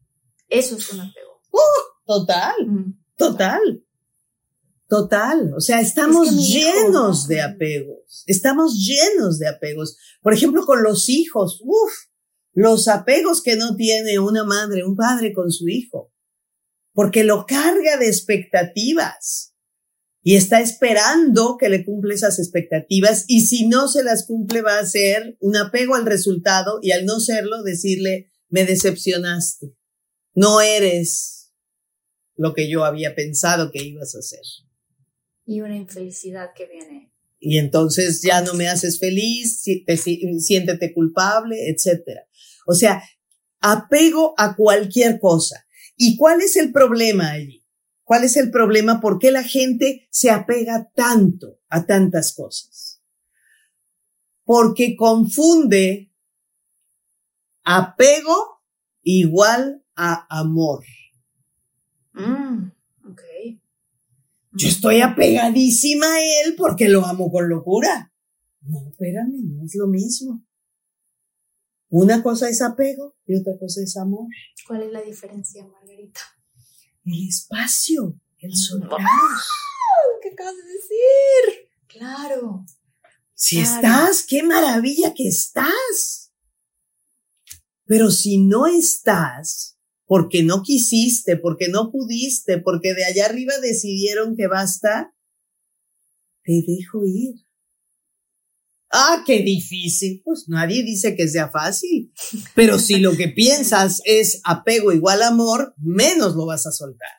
[0.50, 1.42] eso es un apego.
[1.52, 2.04] ¡Uh!
[2.06, 3.04] total, mm.
[3.18, 3.86] total.
[4.92, 9.96] Total, o sea, estamos llenos de apegos, estamos llenos de apegos.
[10.22, 11.94] Por ejemplo, con los hijos, uff,
[12.52, 16.14] los apegos que no tiene una madre, un padre con su hijo,
[16.92, 19.56] porque lo carga de expectativas
[20.24, 24.78] y está esperando que le cumple esas expectativas y si no se las cumple va
[24.78, 29.74] a ser un apego al resultado y al no serlo decirle, me decepcionaste,
[30.36, 31.54] no eres
[32.36, 34.42] lo que yo había pensado que ibas a hacer.
[35.46, 37.12] Y una infelicidad que viene.
[37.40, 42.22] Y entonces ya no me haces feliz, siéntete culpable, etcétera.
[42.68, 43.04] O sea,
[43.60, 45.66] apego a cualquier cosa.
[45.96, 47.66] ¿Y cuál es el problema allí?
[48.04, 49.00] ¿Cuál es el problema?
[49.00, 53.02] ¿Por qué la gente se apega tanto a tantas cosas?
[54.44, 56.12] Porque confunde
[57.64, 58.62] apego
[59.02, 60.84] igual a amor.
[62.14, 62.41] Mm,
[64.54, 68.12] Yo estoy apegadísima a él porque lo amo con locura.
[68.62, 70.44] No, espérame, no es lo mismo.
[71.90, 74.28] Una cosa es apego y otra cosa es amor.
[74.68, 76.22] ¿Cuál es la diferencia, Margarita?
[77.06, 79.00] El espacio, el soltar.
[80.22, 81.70] ¿Qué acabas de decir?
[81.88, 82.66] Claro.
[83.34, 86.32] Si estás, qué maravilla que estás.
[87.86, 89.71] Pero si no estás,
[90.12, 95.16] porque no quisiste, porque no pudiste, porque de allá arriba decidieron que basta,
[96.44, 97.36] te dejo ir.
[98.92, 100.22] Ah, qué difícil.
[100.26, 102.12] Pues nadie dice que sea fácil.
[102.56, 107.16] Pero si lo que piensas es apego igual amor, menos lo vas a soltar.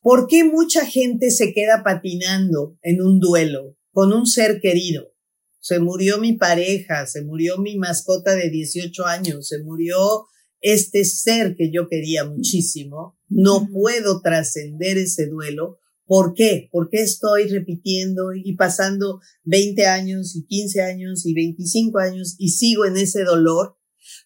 [0.00, 5.12] ¿Por qué mucha gente se queda patinando en un duelo con un ser querido?
[5.58, 10.28] Se murió mi pareja, se murió mi mascota de 18 años, se murió
[10.64, 13.18] este ser que yo quería muchísimo.
[13.28, 16.68] No puedo trascender ese duelo ¿Por qué?
[16.70, 22.50] ¿Por qué estoy repitiendo y pasando 20 años y 15 años y 25 años y
[22.50, 23.78] sigo en ese dolor?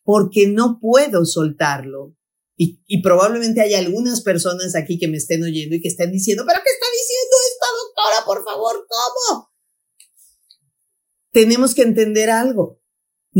[0.03, 2.17] Porque no puedo soltarlo.
[2.57, 6.43] Y, y probablemente hay algunas personas aquí que me estén oyendo y que estén diciendo,
[6.45, 8.27] ¿pero qué está diciendo esta doctora?
[8.27, 9.51] Por favor, ¿cómo?
[11.31, 12.81] Tenemos que entender algo.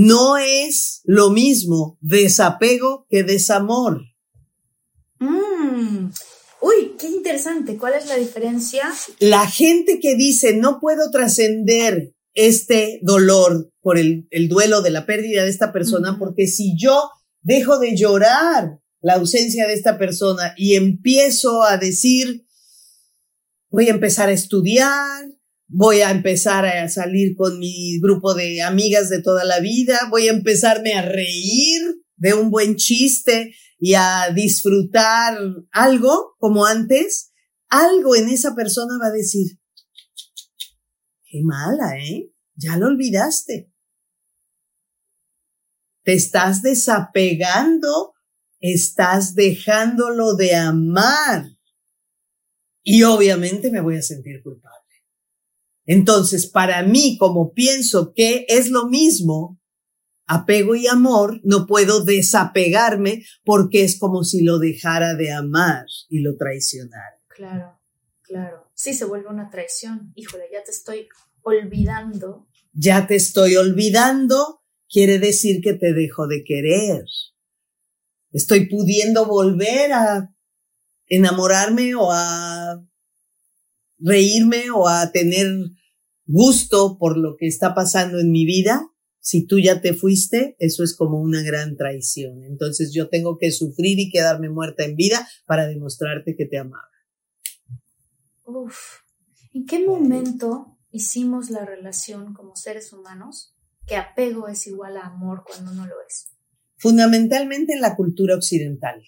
[0.01, 4.03] No es lo mismo desapego que desamor.
[5.19, 6.11] Mm.
[6.61, 7.77] Uy, qué interesante.
[7.77, 8.85] ¿Cuál es la diferencia?
[9.19, 15.05] La gente que dice no puedo trascender este dolor por el, el, duelo de la
[15.05, 17.11] pérdida de esta persona, porque si yo
[17.43, 22.47] dejo de llorar la ausencia de esta persona y empiezo a decir,
[23.69, 25.25] voy a empezar a estudiar,
[25.69, 30.29] voy a empezar a salir con mi grupo de amigas de toda la vida, voy
[30.29, 31.83] a empezarme a reír
[32.17, 35.39] de un buen chiste y a disfrutar
[35.71, 37.33] algo como antes,
[37.69, 39.59] algo en esa persona va a decir,
[41.25, 42.33] qué mala, ¿eh?
[42.55, 43.71] Ya lo olvidaste.
[46.03, 48.15] Te estás desapegando,
[48.59, 51.45] estás dejándolo de amar.
[52.83, 54.78] Y obviamente me voy a sentir culpable.
[55.89, 59.59] Entonces, para mí, como pienso que es lo mismo,
[60.27, 66.21] apego y amor, no puedo desapegarme porque es como si lo dejara de amar y
[66.21, 67.19] lo traicionara.
[67.29, 67.81] Claro,
[68.21, 68.71] claro.
[68.75, 70.13] Sí, se vuelve una traición.
[70.15, 71.09] Híjole, ya te estoy
[71.41, 72.47] olvidando.
[72.75, 77.05] Ya te estoy olvidando, quiere decir que te dejo de querer.
[78.31, 80.35] Estoy pudiendo volver a
[81.07, 82.85] enamorarme o a
[83.99, 85.49] reírme o a tener
[86.29, 90.85] gusto por lo que está pasando en mi vida, si tú ya te fuiste, eso
[90.85, 92.45] es como una gran traición.
[92.45, 96.89] Entonces yo tengo que sufrir y quedarme muerta en vida para demostrarte que te amaba.
[98.45, 98.77] Uf,
[99.53, 103.55] ¿en qué momento hicimos la relación como seres humanos
[103.87, 106.29] que apego es igual a amor cuando no lo es?
[106.77, 109.03] Fundamentalmente en la cultura occidental.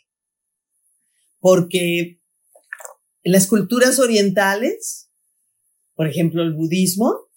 [1.38, 2.20] Porque
[3.22, 5.09] en las culturas orientales,
[6.00, 7.28] por ejemplo, el budismo,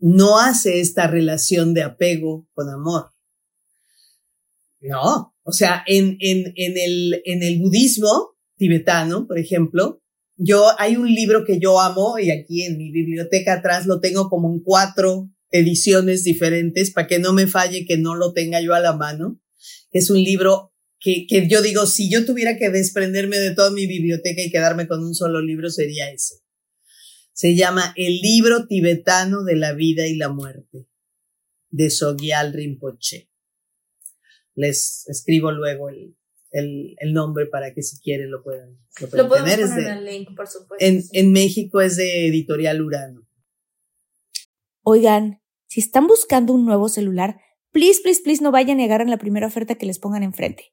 [0.00, 3.12] no hace esta relación de apego con amor.
[4.80, 10.02] No, o sea, en, en, en, el, en el budismo tibetano, por ejemplo,
[10.34, 14.28] yo hay un libro que yo amo y aquí en mi biblioteca atrás lo tengo
[14.28, 18.74] como en cuatro ediciones diferentes para que no me falle que no lo tenga yo
[18.74, 19.40] a la mano.
[19.92, 20.71] Es un libro
[21.02, 24.86] que, que yo digo, si yo tuviera que desprenderme de toda mi biblioteca y quedarme
[24.86, 26.36] con un solo libro, sería ese.
[27.32, 30.86] Se llama El libro tibetano de la vida y la muerte,
[31.70, 33.30] de Sogyal Rinpoche.
[34.54, 36.16] Les escribo luego el,
[36.52, 39.60] el, el nombre para que si quieren lo puedan, lo puedan lo tener.
[39.60, 40.84] Poner en el link, por supuesto.
[40.84, 41.08] En, sí.
[41.18, 43.26] en México es de Editorial Urano.
[44.82, 47.40] Oigan, si están buscando un nuevo celular,
[47.72, 50.72] please, please, please no vayan a negar en la primera oferta que les pongan enfrente.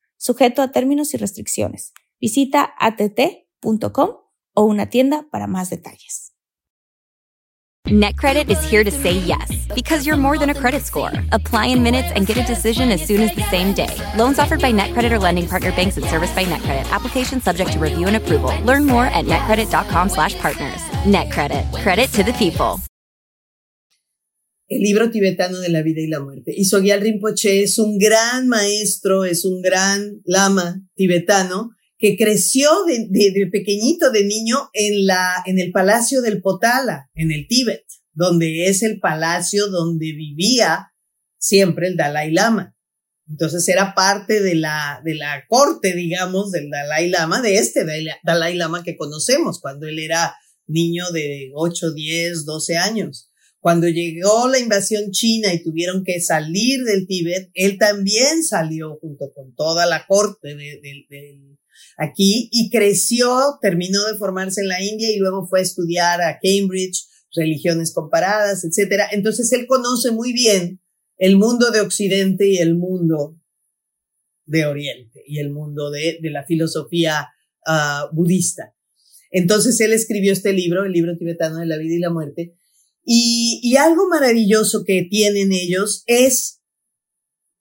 [0.21, 1.93] sujeto a términos y restricciones.
[2.19, 4.09] Visita att.com
[4.53, 6.33] o una tienda para más detalles.
[7.87, 11.11] NetCredit is here to say yes because you're more than a credit score.
[11.31, 13.89] Apply in minutes and get a decision as soon as the same day.
[14.15, 16.91] Loans offered by NetCredit or lending partner banks and serviced by NetCredit.
[16.91, 18.53] Application subject to review and approval.
[18.63, 20.81] Learn more at netcredit.com/partners.
[21.05, 21.73] NetCredit.
[21.81, 22.79] Credit to the people.
[24.71, 26.53] El libro tibetano de la vida y la muerte.
[26.55, 33.05] Y Sogyal Rinpoche es un gran maestro, es un gran lama tibetano que creció de,
[33.09, 38.67] de, pequeñito, de niño, en la, en el palacio del Potala, en el Tíbet, donde
[38.67, 40.93] es el palacio donde vivía
[41.37, 42.73] siempre el Dalai Lama.
[43.27, 47.85] Entonces era parte de la, de la corte, digamos, del Dalai Lama, de este
[48.23, 50.33] Dalai Lama que conocemos cuando él era
[50.65, 53.30] niño de 8, 10, 12 años.
[53.61, 59.31] Cuando llegó la invasión china y tuvieron que salir del Tíbet, él también salió junto
[59.33, 61.57] con toda la corte de, de, de,
[61.97, 66.39] aquí y creció, terminó de formarse en la India y luego fue a estudiar a
[66.41, 67.05] Cambridge,
[67.35, 69.07] religiones comparadas, etcétera.
[69.11, 70.81] Entonces él conoce muy bien
[71.17, 73.37] el mundo de Occidente y el mundo
[74.45, 77.29] de Oriente y el mundo de, de la filosofía
[77.67, 78.73] uh, budista.
[79.29, 82.55] Entonces él escribió este libro, el libro tibetano de la vida y la muerte.
[83.03, 86.61] Y, y algo maravilloso que tienen ellos es,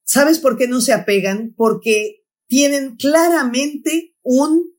[0.05, 1.55] ¿sabes por qué no se apegan?
[1.57, 4.71] Porque tienen claramente un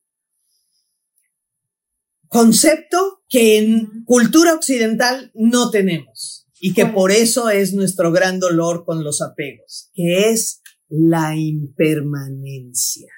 [2.28, 8.86] concepto que en cultura occidental no tenemos y que por eso es nuestro gran dolor
[8.86, 13.12] con los apegos, que es la impermanencia.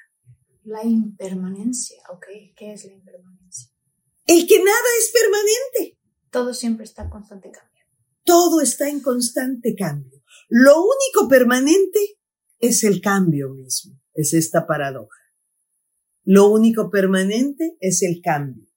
[0.64, 2.26] La impermanencia, ok.
[2.56, 3.70] ¿Qué es la impermanencia?
[4.26, 5.98] El que nada es permanente.
[6.34, 7.84] Todo siempre está en constante cambio.
[8.24, 10.20] Todo está en constante cambio.
[10.48, 12.18] Lo único permanente
[12.58, 15.20] es el cambio mismo, es esta paradoja.
[16.24, 18.68] Lo único permanente es el cambio.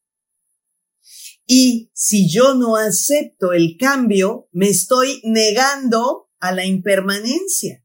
[1.47, 7.83] Y si yo no acepto el cambio, me estoy negando a la impermanencia.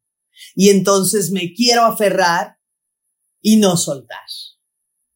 [0.54, 2.58] Y entonces me quiero aferrar
[3.40, 4.26] y no soltar,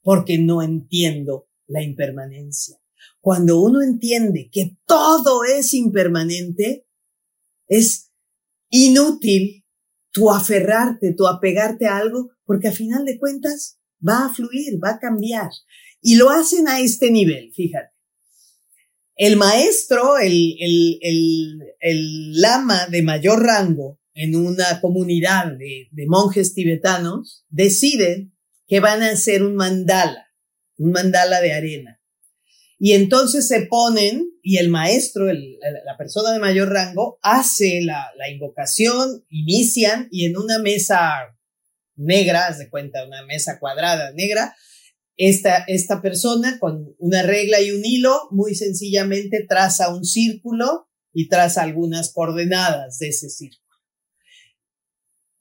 [0.00, 2.80] porque no entiendo la impermanencia.
[3.26, 6.86] Cuando uno entiende que todo es impermanente,
[7.66, 8.12] es
[8.70, 9.66] inútil
[10.12, 14.90] tu aferrarte, tu apegarte a algo, porque a final de cuentas va a fluir, va
[14.90, 15.50] a cambiar.
[16.00, 17.92] Y lo hacen a este nivel, fíjate.
[19.16, 27.44] El maestro, el, el, el, lama de mayor rango, en una comunidad de, monjes tibetanos,
[27.48, 28.36] deciden
[28.68, 30.28] que van a hacer un mandala,
[30.76, 31.95] un mandala de arena.
[32.78, 39.24] Y entonces se ponen y el maestro, la persona de mayor rango, hace la, invocación,
[39.30, 41.34] inician y en una mesa
[41.96, 44.54] negra, haz de cuenta, una mesa cuadrada negra,
[45.16, 51.28] esta, esta persona con una regla y un hilo muy sencillamente traza un círculo y
[51.28, 53.64] traza algunas coordenadas de ese círculo.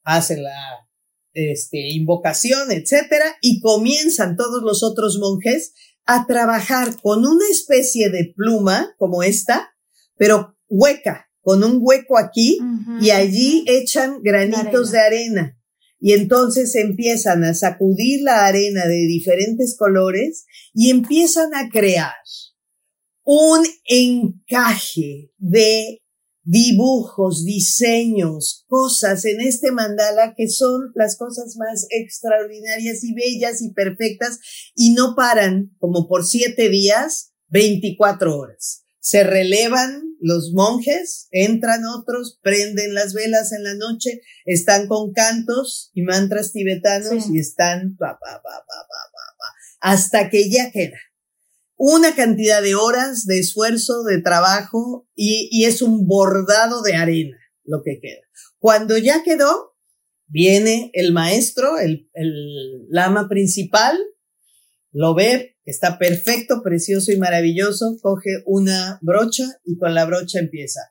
[0.04, 0.88] Hace la
[1.34, 5.74] este, invocación, etcétera, y comienzan todos los otros monjes
[6.06, 9.72] a trabajar con una especie de pluma como esta,
[10.18, 12.60] pero hueca, con un hueco aquí,
[13.02, 15.58] y allí echan granitos de arena.
[16.00, 22.14] Y entonces empiezan a sacudir la arena de diferentes colores y empiezan a crear
[23.24, 26.05] un encaje de
[26.46, 33.74] dibujos, diseños, cosas en este mandala que son las cosas más extraordinarias y bellas y
[33.74, 34.40] perfectas
[34.76, 38.84] y no paran como por siete días, 24 horas.
[39.00, 45.92] Se relevan los monjes, entran otros, prenden las velas en la noche, están con cantos
[45.94, 48.66] y mantras tibetanos y están pa, pa, pa,
[49.82, 50.98] hasta que ya queda
[51.78, 57.38] una cantidad de horas de esfuerzo, de trabajo y, y, es un bordado de arena
[57.64, 58.22] lo que queda.
[58.60, 59.76] Cuando ya quedó,
[60.28, 63.98] viene el maestro, el, el lama principal,
[64.92, 70.82] lo ve, está perfecto, precioso y maravilloso, coge una brocha y con la brocha empieza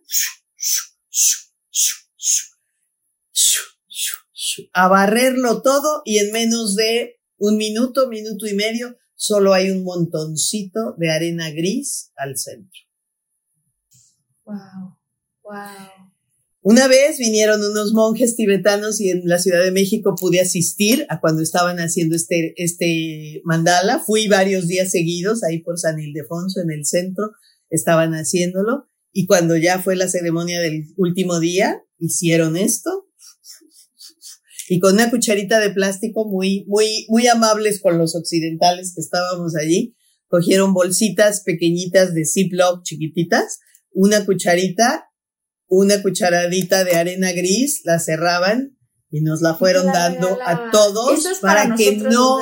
[4.73, 9.85] a barrerlo todo y en menos de un minuto, minuto y medio, solo hay un
[9.85, 12.79] montoncito de arena gris al centro.
[14.45, 14.99] Wow,
[15.43, 16.13] wow.
[16.61, 21.21] Una vez vinieron unos monjes tibetanos y en la Ciudad de México pude asistir a
[21.21, 23.99] cuando estaban haciendo este, este mandala.
[24.01, 27.33] Fui varios días seguidos ahí por San Ildefonso en el centro,
[27.71, 28.91] estaban haciéndolo.
[29.11, 33.04] Y cuando ya fue la ceremonia del último día, hicieron esto
[34.69, 39.55] y con una cucharita de plástico muy, muy, muy amables con los occidentales que estábamos
[39.57, 39.97] allí.
[40.29, 43.61] Cogieron bolsitas pequeñitas de Ziploc chiquititas,
[43.93, 45.11] una cucharita,
[45.67, 48.77] una cucharadita de arena gris, la cerraban
[49.11, 52.41] y nos la fueron dando a todos para, que no,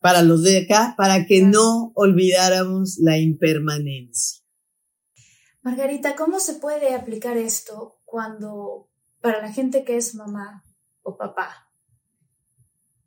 [0.00, 4.40] para los de acá, para que no olvidáramos la impermanencia.
[5.60, 8.90] Margarita, ¿cómo se puede aplicar esto cuando
[9.20, 10.64] para la gente que es mamá
[11.02, 11.68] o papá.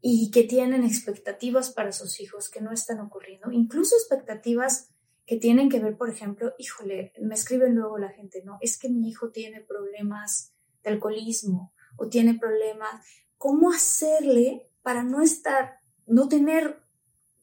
[0.01, 4.89] Y que tienen expectativas para sus hijos que no están ocurriendo, incluso expectativas
[5.25, 8.89] que tienen que ver, por ejemplo, híjole, me escriben luego la gente, no, es que
[8.89, 13.03] mi hijo tiene problemas de alcoholismo o tiene problemas,
[13.37, 16.83] ¿cómo hacerle para no estar, no tener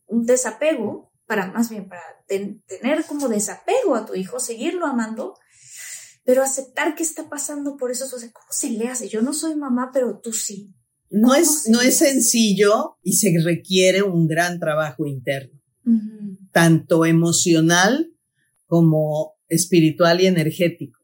[0.06, 5.34] un desapego, para más bien para tener como desapego a tu hijo, seguirlo amando,
[6.24, 9.08] pero aceptar que está pasando por eso, o sea, ¿cómo se le hace?
[9.08, 10.72] Yo no soy mamá, pero tú sí.
[11.10, 15.60] No es, no es sencillo y se requiere un gran trabajo interno,
[16.52, 18.10] tanto emocional
[18.66, 21.00] como espiritual y energético,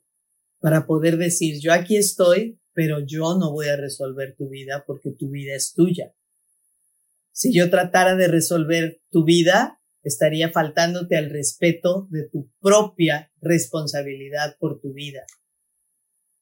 [0.61, 5.11] para poder decir, yo aquí estoy, pero yo no voy a resolver tu vida porque
[5.11, 6.15] tu vida es tuya.
[7.33, 9.78] Si yo tratara de resolver tu vida,
[10.09, 15.25] estaría faltándote al respeto de tu propia responsabilidad por tu vida.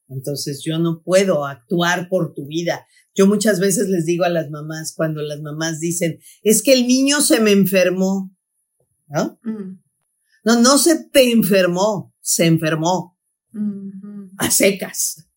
[0.08, 2.86] Entonces yo no puedo actuar por tu vida.
[3.14, 6.86] Yo muchas veces les digo a las mamás, cuando las mamás dicen, es que el
[6.86, 8.34] niño se me enfermó,
[9.08, 9.38] ¿no?
[9.42, 9.82] Mm.
[10.44, 13.18] No, no se te enfermó, se enfermó.
[14.38, 15.28] A secas.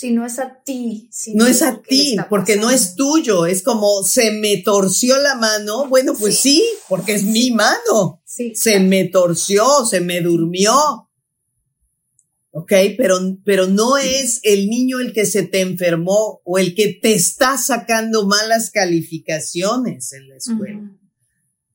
[0.00, 1.10] Si no es a ti.
[1.34, 3.44] no es a ti, porque no es tuyo.
[3.44, 5.88] Es como se me torció la mano.
[5.90, 8.22] Bueno, pues sí, porque es mi mano.
[8.24, 10.72] Sí, se me torció, se me durmió.
[12.52, 12.72] ¿ok?
[12.96, 17.12] Pero, pero no es el niño el que se te enfermó o el que te
[17.12, 20.96] está sacando malas calificaciones en la escuela.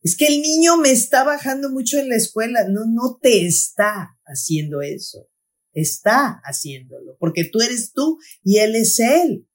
[0.01, 2.67] Es que el niño me está bajando mucho en la escuela.
[2.67, 5.27] No, no te está haciendo eso.
[5.75, 9.47] Está haciéndolo, porque tú eres tú y él es él.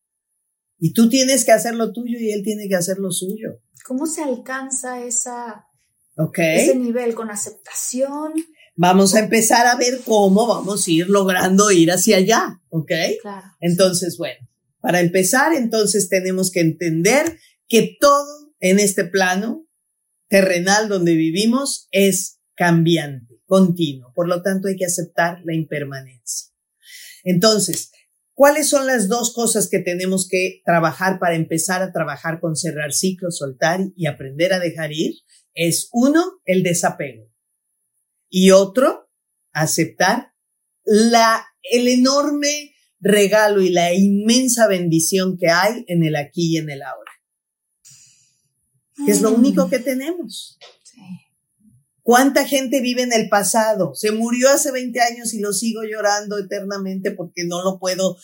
[0.78, 3.60] Y tú tienes que hacer lo tuyo y él tiene que hacer lo suyo.
[3.84, 5.66] ¿Cómo se alcanza esa,
[6.36, 8.34] ese nivel con aceptación?
[8.76, 12.92] Vamos a empezar a ver cómo vamos a ir logrando ir hacia allá, ¿ok?
[13.20, 13.46] Claro.
[13.60, 14.46] Entonces, bueno,
[14.80, 19.66] para empezar, entonces tenemos que entender que todo en este plano
[20.28, 24.12] terrenal donde vivimos es cambiante, continuo.
[24.14, 26.52] Por lo tanto, hay que aceptar la impermanencia.
[27.24, 27.90] Entonces,
[28.32, 32.92] ¿cuáles son las dos cosas que tenemos que trabajar para empezar a trabajar con cerrar
[32.92, 35.14] ciclos, soltar y aprender a dejar ir?
[35.52, 37.28] Es uno, el desapego
[38.28, 39.10] y otro,
[39.52, 40.32] aceptar
[40.84, 46.70] la, el enorme regalo y la inmensa bendición que hay en el aquí y en
[46.70, 47.10] el ahora.
[49.08, 50.56] es lo único que tenemos.
[52.10, 53.94] ¿Cuánta gente vive en el pasado?
[53.94, 58.16] Se murió hace 20 años y lo sigo llorando eternamente porque no lo puedo,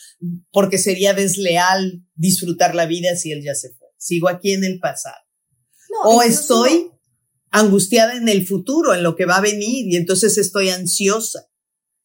[0.51, 3.87] porque sería desleal disfrutar la vida si él ya se fue.
[3.95, 5.23] Sigo aquí en el pasado.
[6.03, 6.91] o estoy
[7.49, 11.47] angustiada en el futuro, en lo que va a venir, y entonces estoy ansiosa.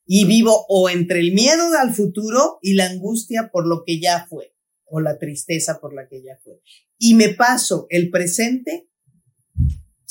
[0.07, 4.29] Y vivo o entre el miedo al futuro y la angustia por lo que ya
[4.31, 4.55] fue,
[4.85, 6.61] o la tristeza por la que ya fue.
[6.97, 8.89] Y me paso el presente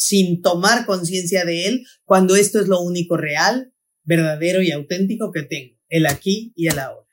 [0.02, 3.72] sin tomar conciencia de él, cuando esto es lo único real,
[4.04, 7.08] verdadero y auténtico que tengo, el aquí y el ahora.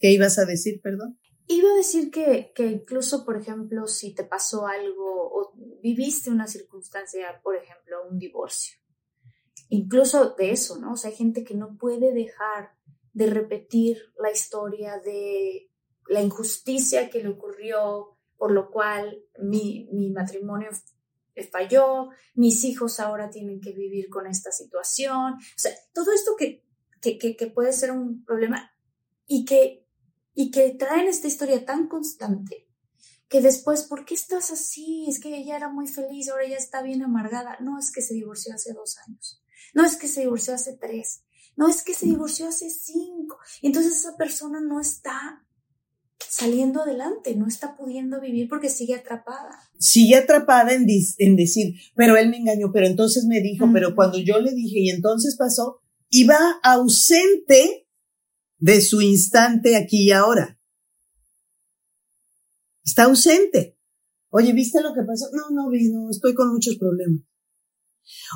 [0.00, 1.20] ¿Qué ibas a decir, perdón?
[1.46, 6.48] Iba a decir que, que, incluso, por ejemplo, si te pasó algo o viviste una
[6.48, 8.76] circunstancia, por ejemplo, un divorcio,
[9.68, 10.94] incluso de eso, ¿no?
[10.94, 12.72] O sea, hay gente que no puede dejar
[13.12, 15.70] de repetir la historia de
[16.08, 20.70] la injusticia que le ocurrió, por lo cual mi, mi matrimonio
[21.44, 25.34] falló, mis hijos ahora tienen que vivir con esta situación.
[25.34, 26.64] O sea, todo esto que,
[27.00, 28.70] que, que puede ser un problema
[29.26, 29.86] y que
[30.38, 32.68] y que traen esta historia tan constante
[33.28, 35.06] que después, ¿por qué estás así?
[35.08, 37.56] Es que ella era muy feliz, ahora ya está bien amargada.
[37.60, 39.42] No es que se divorció hace dos años,
[39.74, 41.24] no es que se divorció hace tres,
[41.56, 43.38] no es que se divorció hace cinco.
[43.62, 45.45] Entonces esa persona no está
[46.18, 49.58] saliendo adelante, no está pudiendo vivir porque sigue atrapada.
[49.78, 50.86] Sigue atrapada en,
[51.18, 54.80] en decir, pero él me engañó, pero entonces me dijo, pero cuando yo le dije
[54.80, 57.86] y entonces pasó, iba ausente
[58.58, 60.58] de su instante aquí y ahora.
[62.84, 63.78] Está ausente.
[64.30, 65.26] Oye, ¿viste lo que pasó?
[65.32, 67.22] No, no vi, no, estoy con muchos problemas.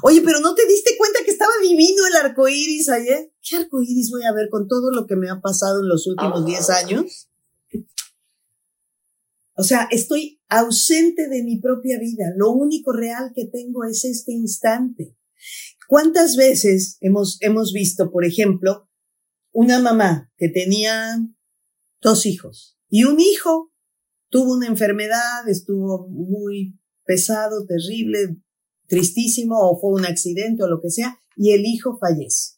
[0.02, 3.32] Oye, pero ¿no te diste cuenta que estaba divino el arco iris ayer?
[3.40, 6.06] ¿Qué arco iris voy a ver con todo lo que me ha pasado en los
[6.06, 7.29] últimos 10 años?
[9.60, 12.32] O sea, estoy ausente de mi propia vida.
[12.34, 15.14] Lo único real que tengo es este instante.
[15.86, 18.88] ¿Cuántas veces hemos, hemos visto, por ejemplo,
[19.52, 21.14] una mamá que tenía
[22.00, 23.70] dos hijos y un hijo
[24.30, 28.38] tuvo una enfermedad, estuvo muy pesado, terrible,
[28.86, 32.54] tristísimo o fue un accidente o lo que sea y el hijo fallece.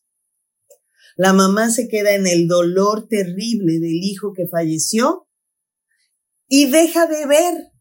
[1.16, 5.26] La mamá se queda en el dolor terrible del hijo que falleció
[6.54, 7.72] y deja de ver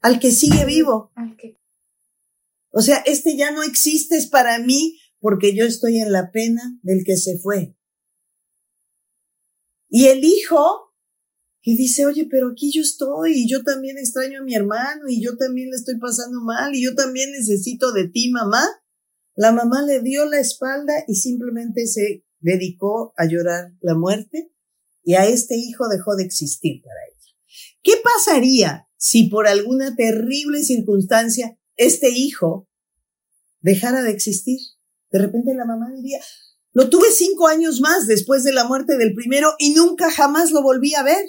[0.00, 1.12] al que sigue vivo.
[2.72, 6.76] O sea, este ya no existe es para mí porque yo estoy en la pena
[6.82, 7.76] del que se fue.
[9.88, 10.92] Y el hijo,
[11.62, 15.22] que dice, oye, pero aquí yo estoy, y yo también extraño a mi hermano, y
[15.22, 18.66] yo también le estoy pasando mal, y yo también necesito de ti, mamá.
[19.36, 24.50] La mamá le dio la espalda y simplemente se dedicó a llorar la muerte,
[25.04, 27.19] y a este hijo dejó de existir para ella.
[27.82, 32.68] ¿Qué pasaría si por alguna terrible circunstancia este hijo
[33.60, 34.58] dejara de existir?
[35.10, 36.20] De repente la mamá diría,
[36.72, 40.62] lo tuve cinco años más después de la muerte del primero y nunca jamás lo
[40.62, 41.24] volví a ver.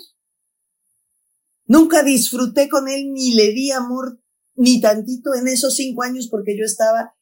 [1.65, 4.19] Nunca disfruté con él ni le di amor
[4.55, 7.15] ni tantito en esos cinco años porque yo estaba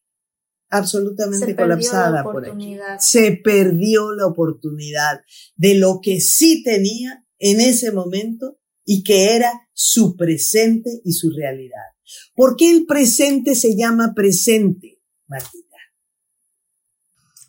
[0.69, 2.77] absolutamente colapsada por aquí.
[2.99, 5.21] Se perdió la oportunidad
[5.55, 8.58] de lo que sí tenía en ese momento
[8.91, 11.93] y que era su presente y su realidad.
[12.33, 15.77] ¿Por qué el presente se llama presente, Martita?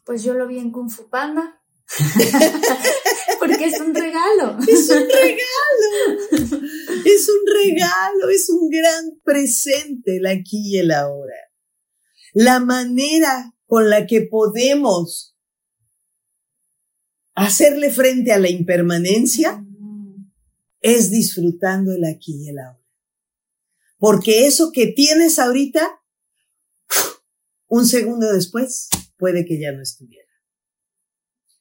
[0.04, 1.62] Pues yo lo vi en Kung Fu Panda.
[3.38, 4.58] Porque es un regalo.
[4.68, 6.62] Es un regalo.
[7.06, 11.38] Es un regalo, es un gran presente el aquí y el ahora.
[12.34, 15.34] La manera con la que podemos
[17.34, 19.64] hacerle frente a la impermanencia
[20.80, 22.80] es disfrutando el aquí y el ahora.
[23.98, 26.00] Porque eso que tienes ahorita,
[27.68, 30.28] un segundo después, puede que ya no estuviera.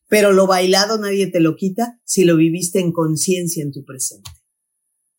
[0.08, 4.32] Pero lo bailado nadie te lo quita si lo viviste en conciencia en tu presente.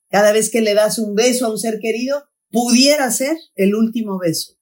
[0.08, 4.18] Cada vez que le das un beso a un ser querido, pudiera ser el último
[4.18, 4.58] beso.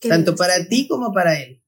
[0.00, 1.62] Tanto para ti como para él.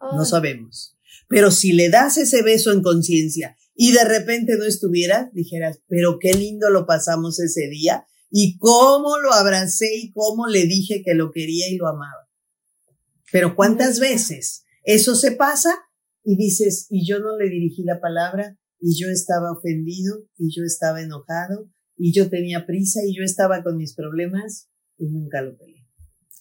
[0.00, 0.96] No sabemos.
[1.28, 6.18] Pero si le das ese beso en conciencia y de repente no estuviera, dijeras, pero
[6.20, 11.14] qué lindo lo pasamos ese día y cómo lo abracé y cómo le dije que
[11.14, 12.28] lo quería y lo amaba.
[13.30, 15.74] Pero cuántas veces eso se pasa
[16.24, 20.64] y dices, y yo no le dirigí la palabra y yo estaba ofendido y yo
[20.64, 24.68] estaba enojado y yo tenía prisa y yo estaba con mis problemas
[24.98, 25.86] y nunca lo peleé.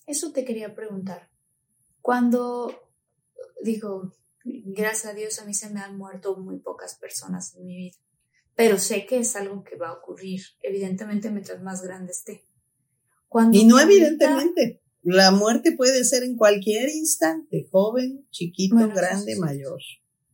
[0.07, 1.29] Eso te quería preguntar.
[2.01, 2.73] Cuando
[3.63, 4.13] digo,
[4.43, 7.97] gracias a Dios a mí se me han muerto muy pocas personas en mi vida,
[8.55, 12.45] pero sé que es algo que va a ocurrir, evidentemente mientras más grande esté.
[13.27, 19.79] Cuando y no evidentemente, la muerte puede ser en cualquier instante, joven, chiquito, grande, mayor.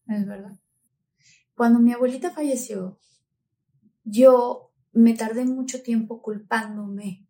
[0.08, 0.60] Es verdad.
[1.55, 2.99] Cuando mi abuelita falleció,
[4.03, 7.28] yo me tardé mucho tiempo culpándome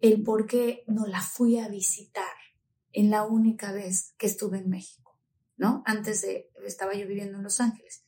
[0.00, 2.34] el por qué no la fui a visitar
[2.92, 5.05] en la única vez que estuve en México,
[5.84, 8.04] Antes de, estaba yo viviendo en Los Ángeles.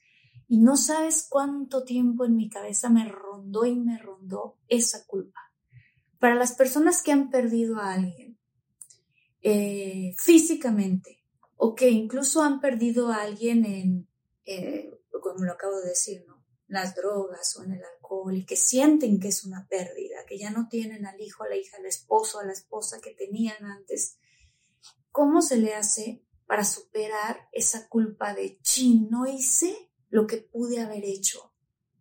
[0.48, 5.40] Y no sabes cuánto tiempo en mi cabeza me rondó y me rondó esa culpa.
[6.18, 8.38] Para las personas que han perdido a alguien
[9.42, 11.22] eh, físicamente
[11.56, 14.08] o que incluso han perdido a alguien en,
[14.44, 14.90] eh,
[15.22, 16.38] como lo acabo de decir, ¿no?
[16.66, 20.50] las drogas o en el alcohol y que sienten que es una pérdida, que ya
[20.50, 24.18] no tienen al hijo, a la hija, al esposo, a la esposa que tenían antes,
[25.10, 30.80] ¿Cómo se le hace para superar esa culpa de, chin, no hice lo que pude
[30.80, 31.52] haber hecho?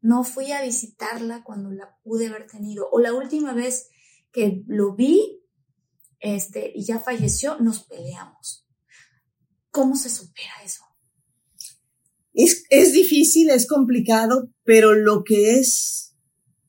[0.02, 2.90] No fui a visitarla cuando la pude haber tenido.
[2.92, 3.90] O la última vez
[4.32, 5.44] que lo vi
[6.20, 8.66] este, y ya falleció, nos peleamos.
[9.70, 10.84] ¿Cómo se supera eso?
[12.34, 16.16] Es, es difícil, es complicado, pero lo que es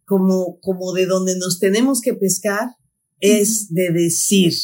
[0.04, 2.76] como, como de donde nos tenemos que pescar
[3.20, 4.54] es de decir,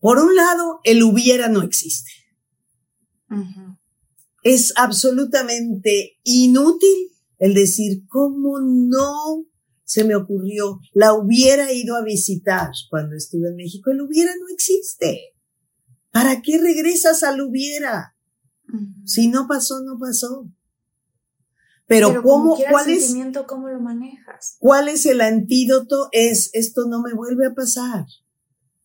[0.00, 2.10] por un lado, el hubiera no existe.
[4.42, 9.46] Es absolutamente inútil el decir, ¿cómo no
[9.84, 10.80] se me ocurrió?
[10.92, 13.90] La hubiera ido a visitar cuando estuve en México.
[13.90, 15.34] El hubiera no existe.
[16.10, 18.16] ¿Para qué regresas al hubiera?
[19.04, 20.48] Si no pasó, no pasó.
[21.86, 23.12] Pero, ¿cómo, cuál es,
[23.48, 24.56] ¿cómo lo manejas?
[24.60, 26.08] ¿Cuál es el antídoto?
[26.12, 28.06] Es, esto no me vuelve a pasar.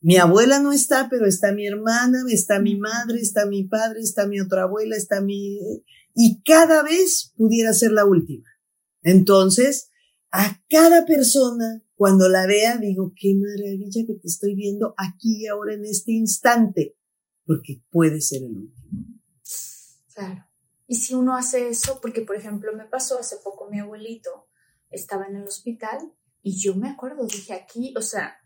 [0.05, 4.27] Mi abuela no está, pero está mi hermana, está mi madre, está mi padre, está
[4.27, 5.59] mi otra abuela, está mi...
[6.13, 8.47] Y cada vez pudiera ser la última.
[9.01, 9.89] Entonces,
[10.29, 15.47] a cada persona, cuando la vea, digo, qué maravilla que te estoy viendo aquí y
[15.47, 16.95] ahora en este instante,
[17.43, 19.21] porque puede ser el último.
[20.13, 20.45] Claro.
[20.85, 24.49] Y si uno hace eso, porque por ejemplo me pasó hace poco mi abuelito
[24.91, 28.37] estaba en el hospital y yo me acuerdo, dije aquí, o sea,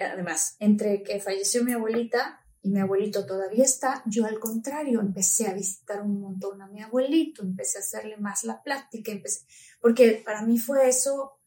[0.00, 5.46] además, entre que falleció mi abuelita y mi abuelito todavía está, yo al contrario empecé
[5.46, 9.46] a visitar un montón a mi abuelito, empecé a hacerle más la plática, empecé,
[9.80, 11.38] porque para mí fue eso,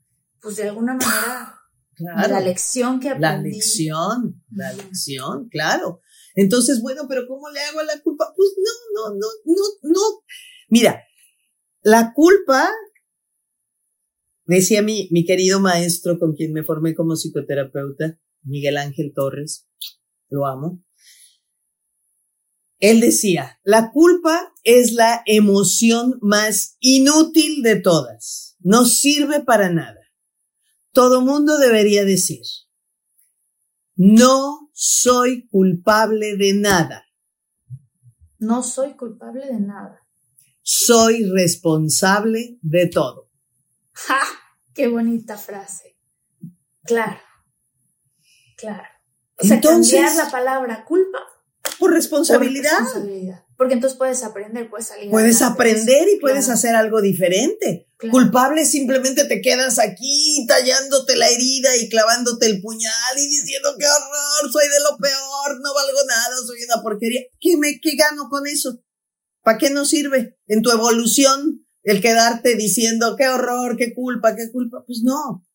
[0.42, 1.60] pues de alguna manera,
[2.30, 3.26] la lección que aprendí.
[3.28, 6.02] La lección, la lección, claro.
[6.36, 8.34] Entonces, bueno, pero ¿cómo le hago la culpa?
[8.36, 10.02] Pues no, no, no, no, no.
[10.70, 11.04] Mira,
[11.82, 12.70] la culpa
[14.50, 19.70] Decía mi, mi querido maestro con quien me formé como psicoterapeuta, Miguel Ángel Torres,
[20.28, 20.84] lo amo.
[22.80, 28.56] Él decía, la culpa es la emoción más inútil de todas.
[28.58, 30.02] No sirve para nada.
[30.94, 32.42] Todo mundo debería decir,
[33.96, 37.06] no soy culpable de nada.
[38.40, 40.00] No soy culpable de nada.
[40.64, 43.29] Soy responsable de todo.
[44.08, 44.20] ¡Ja!
[44.74, 45.98] Qué bonita frase.
[46.84, 47.20] Claro.
[48.58, 48.84] Claro.
[49.38, 51.20] O sea, Entonces- cambiar la palabra culpa
[51.62, 52.72] Por por responsabilidad.
[52.80, 53.46] responsabilidad.
[53.58, 55.10] Porque entonces puedes aprender, puedes salir.
[55.12, 57.90] Puedes aprender y puedes Claro, hacer algo diferente.
[57.98, 58.12] claro.
[58.14, 63.86] Culpable simplemente te quedas aquí tallándote la herida y clavándote el puñal y diciendo qué
[63.86, 67.22] horror, soy de lo peor, no valgo nada, soy una porquería.
[67.40, 68.80] ¿Qué me qué gano con eso?
[69.44, 74.52] ¿Para qué nos sirve en tu evolución el quedarte diciendo qué horror, qué culpa, qué
[74.52, 74.84] culpa?
[74.86, 75.46] Pues no.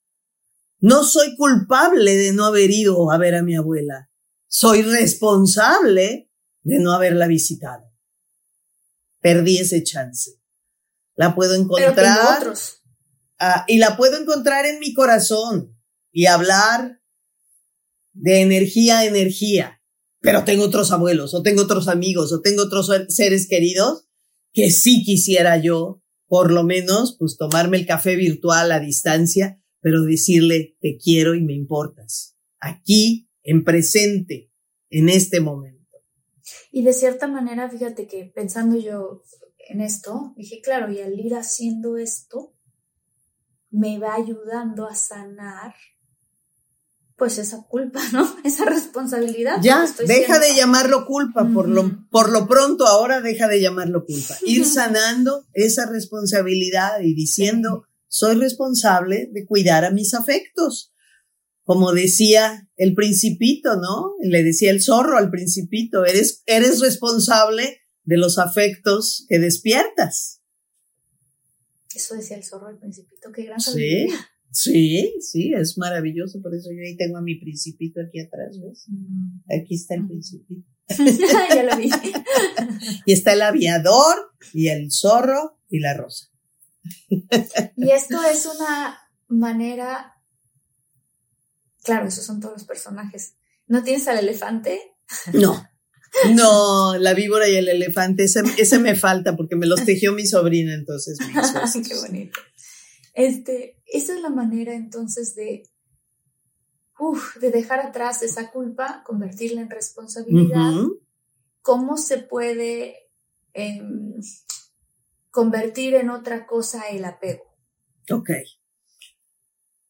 [0.81, 4.11] No soy culpable de no haber ido a ver a mi abuela.
[4.47, 6.31] Soy responsable
[6.63, 7.85] de no haberla visitado.
[9.21, 10.33] Perdí ese chance.
[11.17, 12.83] La puedo Pero tengo encontrar otros.
[13.39, 15.79] ah, y la puedo encontrar en mi corazón
[16.13, 17.01] y hablar
[18.13, 19.81] de energía a energía.
[20.21, 24.09] Pero tengo otros abuelos, o tengo otros amigos, o tengo otros ser- seres queridos
[24.53, 30.03] que sí quisiera yo, por lo menos, pues tomarme el café virtual a distancia, pero
[30.03, 32.37] decirle te quiero y me importas.
[32.59, 34.51] Aquí, en presente,
[34.91, 35.75] en este momento.
[36.71, 39.23] Y de cierta manera, fíjate que pensando yo
[39.69, 42.55] en esto, dije, claro, y al ir haciendo esto,
[43.71, 45.75] me va ayudando a sanar,
[47.17, 48.29] pues esa culpa, ¿no?
[48.45, 49.59] Esa responsabilidad.
[49.63, 53.61] Ya, estoy deja siendo- de llamarlo culpa, por lo, por lo pronto ahora deja de
[53.61, 54.37] llamarlo culpa.
[54.45, 60.93] Ir sanando esa responsabilidad y diciendo, soy responsable de cuidar a mis afectos.
[61.63, 64.15] Como decía el principito, ¿no?
[64.21, 70.43] Le decía el zorro al principito, eres, eres responsable de los afectos que despiertas.
[71.95, 74.17] Eso decía el zorro al principito, qué gran sabiduría.
[74.17, 74.25] sí,
[74.55, 76.41] sí, es maravilloso.
[76.41, 78.85] Por eso yo ahí tengo a mi principito aquí atrás, ¿ves?
[78.89, 79.41] Mm.
[79.61, 80.69] Aquí está el principito.
[81.55, 81.91] ya lo vi.
[83.07, 86.31] Y está el aviador y el zorro y la rosa.
[87.09, 88.99] Y esto es una
[89.29, 90.15] manera,
[91.83, 93.35] claro, esos son todos los personajes.
[93.67, 94.81] ¿No tienes al elefante?
[95.33, 95.67] No.
[96.33, 100.27] No, la víbora y el elefante, ese, ese me falta porque me los tejió mi
[100.27, 101.89] sobrina, entonces me hizo estos.
[101.89, 102.39] Qué bonito.
[103.15, 105.63] Este, esa es la manera entonces de,
[106.99, 110.73] uf, de dejar atrás esa culpa, convertirla en responsabilidad.
[111.63, 113.09] ¿Cómo se puede
[113.53, 114.15] em,
[115.31, 117.45] convertir en otra cosa el apego?
[118.11, 118.31] Ok.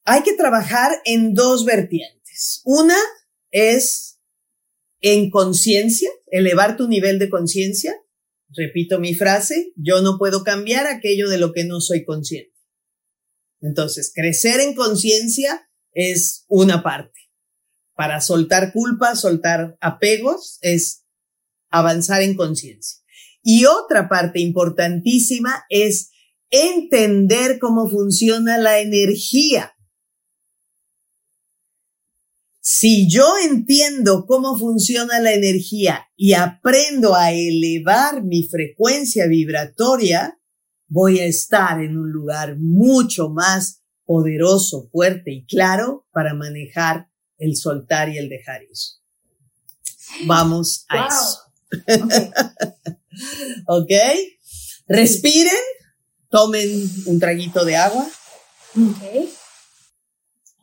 [0.04, 2.60] Hay que trabajar en dos vertientes.
[2.64, 2.98] Una
[3.50, 4.20] es
[5.00, 7.94] en conciencia, elevar tu nivel de conciencia.
[8.50, 12.53] Repito mi frase, yo no puedo cambiar aquello de lo que no soy consciente.
[13.64, 17.18] Entonces, crecer en conciencia es una parte.
[17.94, 21.06] Para soltar culpa, soltar apegos, es
[21.70, 23.02] avanzar en conciencia.
[23.42, 26.10] Y otra parte importantísima es
[26.50, 29.72] entender cómo funciona la energía.
[32.60, 40.38] Si yo entiendo cómo funciona la energía y aprendo a elevar mi frecuencia vibratoria,
[40.88, 47.08] voy a estar en un lugar mucho más poderoso, fuerte y claro para manejar
[47.38, 48.68] el soltar y el dejar ir.
[50.26, 51.06] Vamos a Wow.
[51.08, 52.04] eso.
[52.04, 52.12] Ok.
[53.66, 53.90] ¿Ok?
[54.86, 55.52] Respiren,
[56.28, 56.68] tomen
[57.06, 58.06] un traguito de agua
[58.76, 59.28] Ok.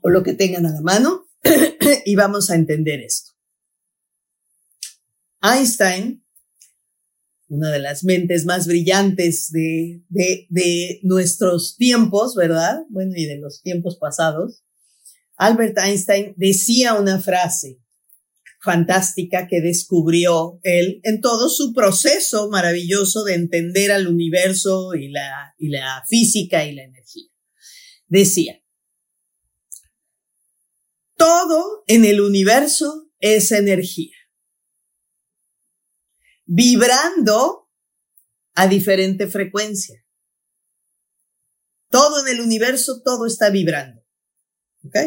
[0.02, 1.26] o lo que tengan a la mano
[2.06, 3.32] y vamos a entender esto.
[5.42, 6.21] Einstein,
[7.52, 12.80] una de las mentes más brillantes de, de, de nuestros tiempos, ¿verdad?
[12.90, 14.64] Bueno, y de los tiempos pasados,
[15.36, 17.82] Albert Einstein decía una frase
[18.62, 25.54] fantástica que descubrió él en todo su proceso maravilloso de entender al universo y la,
[25.58, 27.28] y la física y la energía.
[28.08, 28.64] Decía,
[31.18, 34.16] todo en el universo es energía,
[36.54, 37.70] vibrando
[38.56, 40.06] a diferente frecuencia.
[41.90, 44.02] Todo en el universo, todo está vibrando.
[44.84, 44.98] ¿Ok?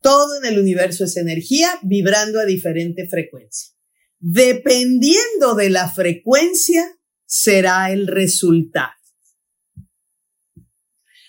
[0.00, 3.76] Todo en el universo es energía vibrando a diferente frecuencia.
[4.18, 8.92] Dependiendo de la frecuencia, será el resultado.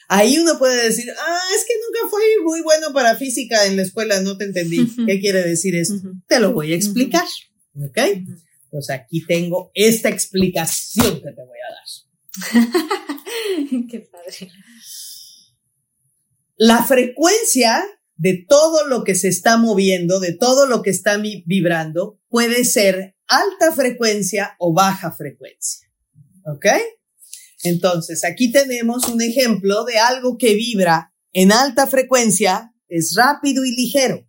[0.08, 3.84] Ahí uno puede decir, ah, es que nunca fui muy bueno para física en la
[3.84, 4.88] escuela, no te entendí.
[5.06, 6.02] ¿Qué quiere decir esto?
[6.28, 7.28] Te lo voy a explicar.
[7.76, 8.00] ¿Ok?
[8.72, 12.72] Pues aquí tengo esta explicación que te voy a dar.
[13.90, 14.52] Qué padre.
[16.56, 17.84] La frecuencia
[18.16, 23.16] de todo lo que se está moviendo, de todo lo que está vibrando, puede ser
[23.28, 25.88] alta frecuencia o baja frecuencia.
[26.46, 26.68] ¿Ok?
[27.64, 33.76] Entonces, aquí tenemos un ejemplo de algo que vibra en alta frecuencia, es rápido y
[33.76, 34.28] ligero.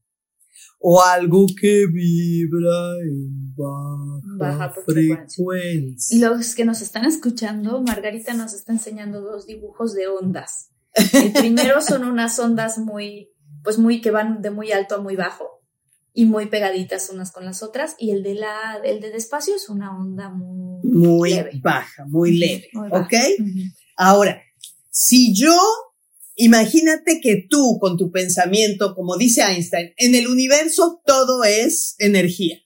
[0.84, 6.28] O algo que vibra en baja, Baja frecuencia.
[6.28, 10.70] Los que nos están escuchando, Margarita nos está enseñando dos dibujos de ondas.
[11.12, 13.30] El primero son unas ondas muy,
[13.62, 15.62] pues muy, que van de muy alto a muy bajo
[16.12, 17.94] y muy pegaditas unas con las otras.
[17.98, 21.60] Y el de la, el de despacio es una onda muy, Muy leve.
[21.62, 22.68] baja, muy leve.
[22.72, 23.04] Muy baja.
[23.04, 23.12] ¿Ok?
[23.96, 24.42] Ahora,
[24.90, 25.56] si yo,
[26.36, 32.58] imagínate que tú con tu pensamiento, como dice Einstein, en el universo todo es energía.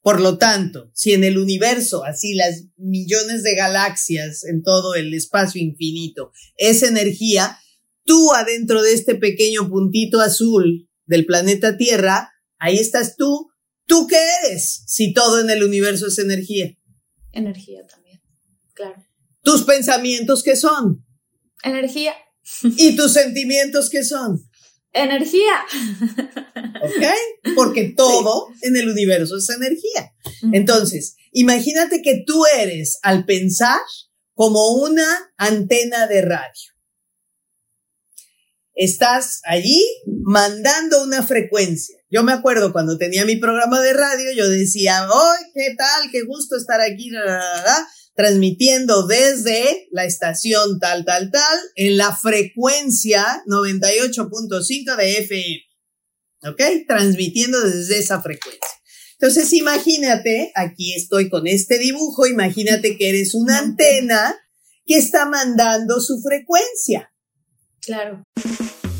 [0.00, 5.12] Por lo tanto, si en el universo, así las millones de galaxias en todo el
[5.12, 7.58] espacio infinito es energía,
[8.04, 13.50] tú adentro de este pequeño puntito azul del planeta Tierra, ahí estás tú.
[13.86, 16.76] ¿Tú qué eres si todo en el universo es energía?
[17.32, 18.20] Energía también.
[18.74, 19.04] Claro.
[19.42, 21.04] ¿Tus pensamientos qué son?
[21.62, 22.14] Energía.
[22.62, 24.48] ¿Y tus sentimientos qué son?
[24.92, 25.64] Energía.
[26.82, 27.54] ¿Ok?
[27.54, 30.12] Porque todo en el universo es energía.
[30.52, 33.80] Entonces, imagínate que tú eres, al pensar,
[34.34, 36.72] como una antena de radio.
[38.74, 41.98] Estás allí mandando una frecuencia.
[42.10, 46.10] Yo me acuerdo cuando tenía mi programa de radio, yo decía, ¡ay, qué tal!
[46.12, 47.10] ¡Qué gusto estar aquí!
[47.10, 47.88] la, la, la, la",
[48.18, 55.60] transmitiendo desde la estación tal, tal, tal, en la frecuencia 98.5 de FM.
[56.50, 56.60] ¿Ok?
[56.88, 58.60] Transmitiendo desde esa frecuencia.
[59.20, 64.34] Entonces, imagínate, aquí estoy con este dibujo, imagínate que eres una antena
[64.84, 67.12] que está mandando su frecuencia.
[67.86, 68.24] Claro.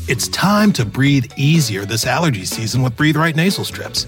[0.07, 4.07] It's time to breathe easier this allergy season with Breathe Right nasal strips.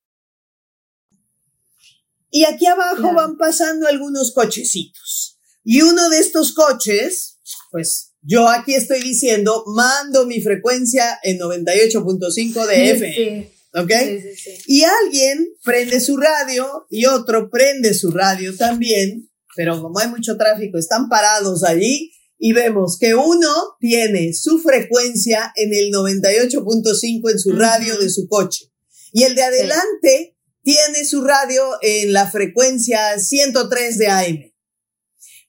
[2.31, 3.15] Y aquí abajo Claro.
[3.15, 5.37] van pasando algunos cochecitos.
[5.63, 7.37] Y uno de estos coches,
[7.71, 13.13] pues yo aquí estoy diciendo, mando mi frecuencia en 98.5 de FM.
[13.13, 13.91] Sí, ¿Ok?
[13.91, 14.61] sí, sí, sí.
[14.67, 20.37] Y alguien prende su radio y otro prende su radio también, pero como hay mucho
[20.37, 27.39] tráfico, están parados allí y vemos que uno tiene su frecuencia en el 98.5 en
[27.39, 28.71] su radio de su coche
[29.13, 34.51] y el de adelante tiene su radio en la frecuencia 103 de AM.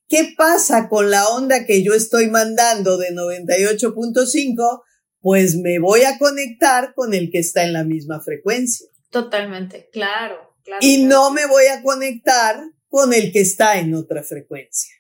[0.08, 4.82] ¿Qué pasa con la onda que yo estoy mandando de 98.5?
[5.20, 8.88] Pues me voy a conectar con el que está en la misma frecuencia.
[9.10, 9.88] Totalmente.
[9.92, 10.54] Claro.
[10.64, 11.08] claro Y claro.
[11.08, 14.92] no me voy a conectar con el que está en otra frecuencia.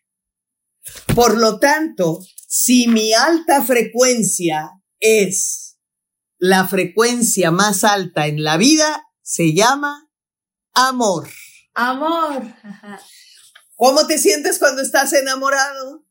[1.14, 5.78] Por lo tanto, si mi alta frecuencia es
[6.38, 10.10] la frecuencia más alta en la vida, se llama
[10.74, 11.26] amor.
[11.72, 12.42] Amor.
[12.62, 13.00] Ajá.
[13.76, 16.04] ¿Cómo te sientes cuando estás enamorado?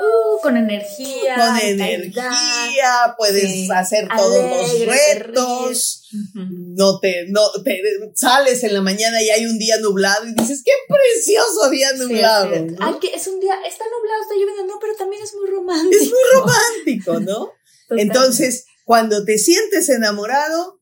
[0.00, 1.36] Uh, con energía.
[1.36, 3.68] Con energía, puedes Sí.
[3.72, 6.08] hacer todos los Alegre, retos.
[6.34, 7.80] no te, no te
[8.16, 11.98] sales en la mañana y hay un día nublado y dices, qué precioso día Sí,
[12.00, 12.50] nublado.
[12.56, 12.76] ¿no?
[12.80, 16.02] Ay, que es un día, está nublado, está lloviendo, no, pero también es muy romántico.
[16.02, 17.52] Es muy romántico, ¿no?
[17.88, 18.02] Totalmente.
[18.18, 20.77] Entonces, cuando te sientes enamorado,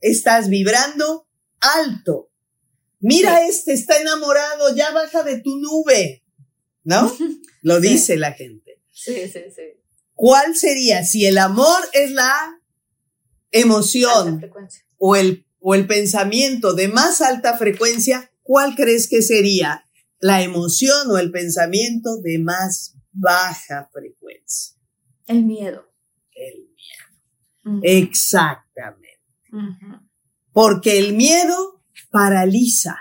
[0.00, 1.28] estás vibrando
[1.60, 2.30] alto.
[3.00, 6.22] Mira, este está enamorado, ya baja de tu nube,
[6.84, 7.10] ¿no?
[7.62, 7.88] Lo Sí.
[7.88, 8.82] dice la gente.
[8.92, 9.62] Sí, sí, sí.
[10.14, 11.04] ¿Cuál sería?
[11.04, 12.60] Si el amor es la
[13.50, 14.40] emoción
[14.98, 19.86] o el, o el pensamiento de más alta frecuencia, ¿cuál crees que sería
[20.18, 24.76] la emoción o el pensamiento de más baja frecuencia?
[25.26, 25.90] El miedo.
[26.34, 26.68] El
[27.64, 27.80] miedo.
[27.82, 29.09] Exactamente.
[30.52, 32.96] Porque el miedo paraliza.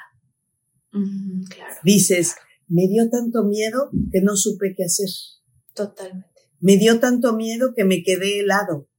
[0.91, 2.35] Claro, Dices,
[2.67, 5.09] me dio tanto miedo que no supe qué hacer.
[5.73, 6.27] totalmente.
[6.61, 8.89] Me dio tanto miedo que me quedé helado.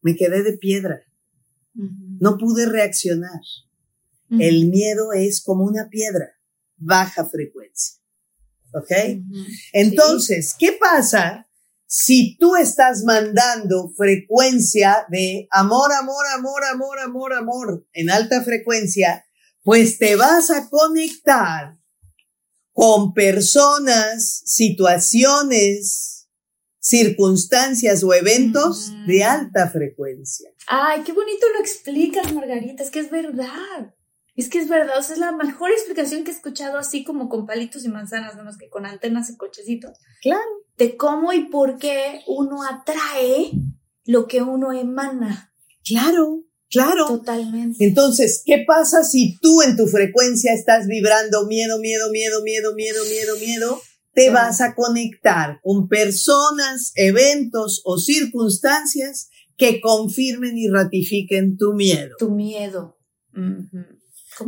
[0.00, 1.02] Me quedé de piedra.
[1.74, 3.40] No pude reaccionar.
[4.30, 6.30] El miedo es como una piedra.
[6.76, 8.00] baja frecuencia.
[8.72, 8.90] ¿Ok?
[9.72, 11.43] Entonces, ¿qué pasa
[11.96, 19.24] si tú estás mandando frecuencia de amor, amor, amor, amor, amor, amor en alta frecuencia?
[19.62, 21.78] Pues te vas a conectar
[22.72, 26.28] con personas, situaciones,
[26.80, 30.50] circunstancias o eventos de alta frecuencia.
[30.66, 33.94] Ay, qué bonito lo explicas, Margarita, es que es verdad.
[34.34, 37.28] Es que es verdad, o sea, es la mejor explicación que he escuchado así como
[37.28, 39.96] con palitos y manzanas, nada más que con antenas y cochecitos.
[40.22, 40.63] Claro.
[40.76, 43.52] De cómo y por qué uno atrae
[44.04, 45.52] lo que uno emana.
[45.84, 47.06] Claro, claro.
[47.06, 47.84] Totalmente.
[47.84, 53.04] Entonces, ¿qué pasa si tú en tu frecuencia estás vibrando miedo, miedo, miedo, miedo, miedo,
[53.04, 53.80] miedo, miedo?
[54.12, 62.14] Te vas a conectar con personas, eventos o circunstancias que confirmen y ratifiquen tu miedo.
[62.18, 62.96] Tu miedo.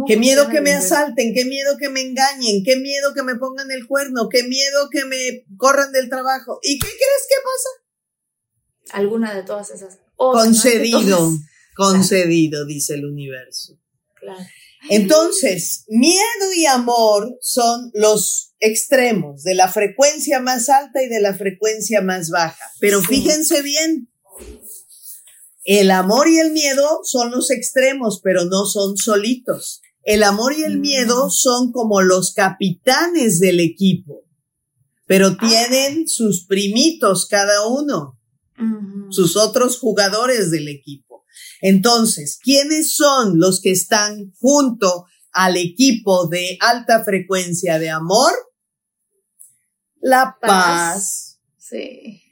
[0.07, 3.70] Qué miedo que me asalten, qué miedo que me engañen, qué miedo que me pongan
[3.70, 6.59] el cuerno, qué miedo que me corran del trabajo.
[6.62, 8.99] ¿Y qué crees que pasa?
[8.99, 9.99] Alguna de todas esas.
[10.16, 11.30] concedido,
[11.74, 13.78] concedido, dice el universo.
[14.14, 14.45] Claro.
[14.89, 21.34] Entonces, miedo y amor son los extremos de la frecuencia más alta y de la
[21.34, 22.70] frecuencia más baja.
[22.80, 24.09] Pero fíjense bien,
[25.67, 29.83] el amor y el miedo son los extremos, pero no son solitos.
[30.05, 30.81] El amor y el mm.
[30.81, 34.23] miedo son como los capitanes del equipo,
[35.07, 35.37] pero ah.
[35.41, 38.17] tienen sus primitos cada uno,
[39.11, 41.25] sus otros jugadores del equipo.
[41.61, 48.33] Entonces, ¿quiénes son los que están junto al equipo de alta frecuencia de amor?
[50.01, 51.41] La paz.
[51.59, 52.23] Sí.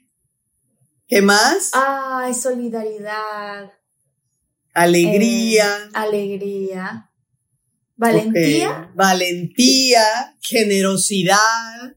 [1.07, 1.69] ¿Qué más?
[1.73, 3.71] Ay, solidaridad.
[4.73, 5.85] Alegría.
[5.85, 7.11] Eh, alegría.
[7.95, 8.91] Valentía.
[8.95, 11.95] Valentía, generosidad.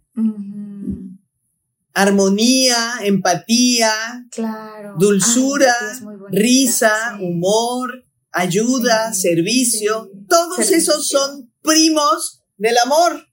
[1.94, 3.92] Armonía, empatía.
[4.30, 4.94] Claro.
[4.98, 5.74] Dulzura,
[6.30, 10.11] risa, humor, ayuda, servicio.
[10.28, 13.26] Todos esos son primos del amor.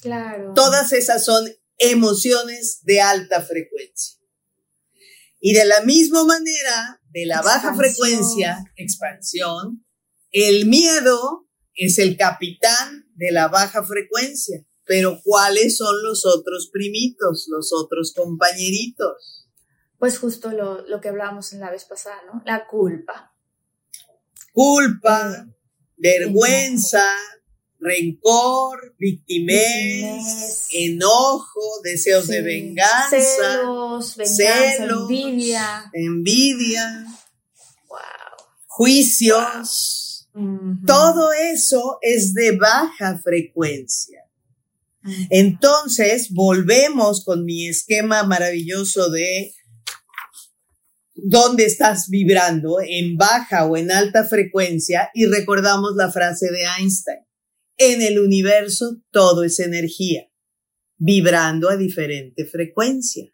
[0.00, 0.52] Claro.
[0.54, 4.19] Todas esas son emociones de alta frecuencia.
[5.40, 9.84] Y de la misma manera, de la baja frecuencia, expansión,
[10.30, 14.64] el miedo es el capitán de la baja frecuencia.
[14.84, 19.48] Pero ¿cuáles son los otros primitos, los otros compañeritos?
[19.98, 22.42] Pues justo lo, lo que hablábamos en la vez pasada, ¿no?
[22.44, 23.34] La culpa.
[24.52, 25.46] Culpa,
[25.96, 27.04] vergüenza,
[27.80, 37.06] rencor, victimez, enojo, deseos de venganza, celos, venganza, envidia, envidia,
[38.66, 40.28] juicios.
[40.86, 44.20] Todo eso es de baja frecuencia.
[45.30, 49.54] Entonces, volvemos con mi esquema maravilloso de
[51.14, 57.29] dónde estás vibrando, en baja o en alta frecuencia, y recordamos la frase de Einstein
[57.80, 60.30] en el universo todo es energía,
[60.98, 63.32] vibrando a diferente frecuencia.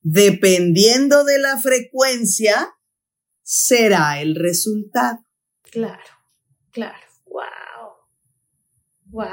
[0.00, 2.72] Dependiendo de la frecuencia,
[3.42, 5.26] será el resultado.
[5.72, 6.12] Claro,
[6.70, 7.04] claro.
[7.26, 7.96] Wow.
[9.06, 9.28] Wow.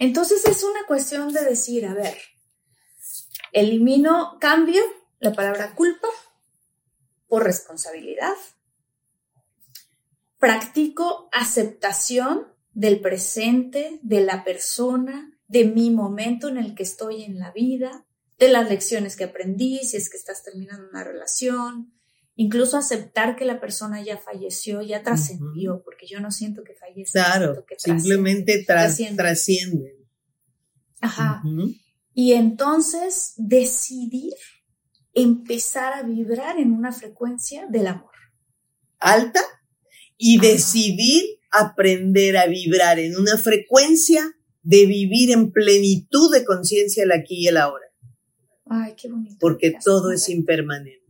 [0.00, 2.18] Entonces es una cuestión de decir, a ver,
[3.52, 4.82] elimino, cambio
[5.20, 6.08] la palabra culpa
[7.28, 8.34] por responsabilidad.
[10.38, 17.38] Practico aceptación del presente, de la persona, de mi momento en el que estoy en
[17.38, 18.06] la vida,
[18.38, 21.92] de las lecciones que aprendí, si es que estás terminando una relación,
[22.36, 27.12] incluso aceptar que la persona ya falleció, ya trascendió, porque yo no siento que fallece.
[27.12, 29.98] Claro, simplemente trasciende.
[31.00, 31.42] Ajá.
[32.14, 34.32] Y entonces decidir
[35.12, 38.12] empezar a vibrar en una frecuencia del amor.
[38.98, 39.40] Alta
[40.16, 47.12] y decidir aprender a vibrar en una frecuencia de vivir en plenitud de conciencia el
[47.12, 47.86] aquí y el ahora.
[48.66, 49.36] Ay, qué bonito.
[49.40, 51.00] Porque todo es impermanente.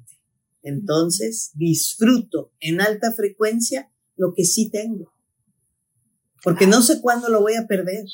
[0.63, 5.13] Entonces, disfruto en alta frecuencia lo que sí tengo.
[6.43, 8.07] Porque no sé cuándo lo voy a perder.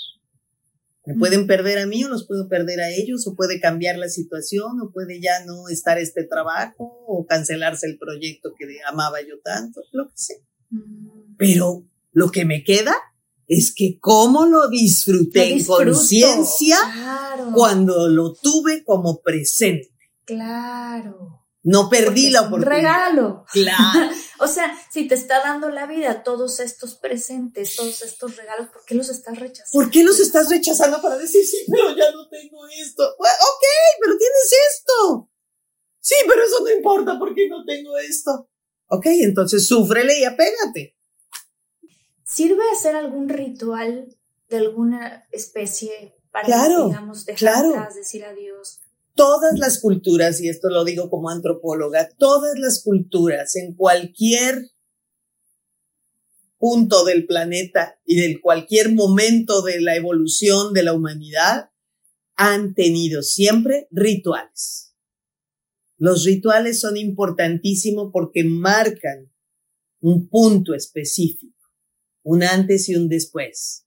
[1.05, 4.09] Me pueden perder a mí o los puedo perder a ellos, o puede cambiar la
[4.09, 9.39] situación, o puede ya no estar este trabajo, o cancelarse el proyecto que amaba yo
[9.45, 10.39] tanto, lo que sea.
[11.39, 11.87] Pero
[12.17, 12.97] lo que me queda
[13.47, 16.79] es que cómo lo disfruté en conciencia
[17.53, 19.93] cuando lo tuve como presente.
[20.25, 21.45] Claro.
[21.63, 22.75] No perdí la oportunidad.
[22.75, 23.45] Regalo.
[23.53, 24.11] Claro.
[24.41, 28.83] o sea, si te está dando la vida todos estos presentes, todos estos regalos, ¿por
[28.87, 29.73] qué los estás rechazando?
[29.73, 33.03] ¿Por qué los estás rechazando para decir, sí, pero ya no tengo esto?
[33.19, 33.65] ok,
[34.01, 35.31] pero tienes esto.
[36.01, 38.49] Sí, pero eso no importa porque no tengo esto.
[38.87, 40.96] Ok, entonces súfrele y apégate.
[42.37, 44.15] ¿Sirve hacer algún ritual
[44.51, 47.71] de alguna especie para, claro, digamos, dejar claro.
[47.71, 48.81] atrás, decir adiós?
[49.17, 54.71] todas las culturas, y esto lo digo como antropóloga, todas las culturas en cualquier
[56.59, 61.71] punto del planeta y de cualquier momento de la evolución de la humanidad
[62.37, 64.95] han tenido siempre rituales.
[65.97, 69.33] Los rituales son importantísimos porque marcan
[70.01, 71.56] un punto específico,
[72.27, 73.85] un antes y un después.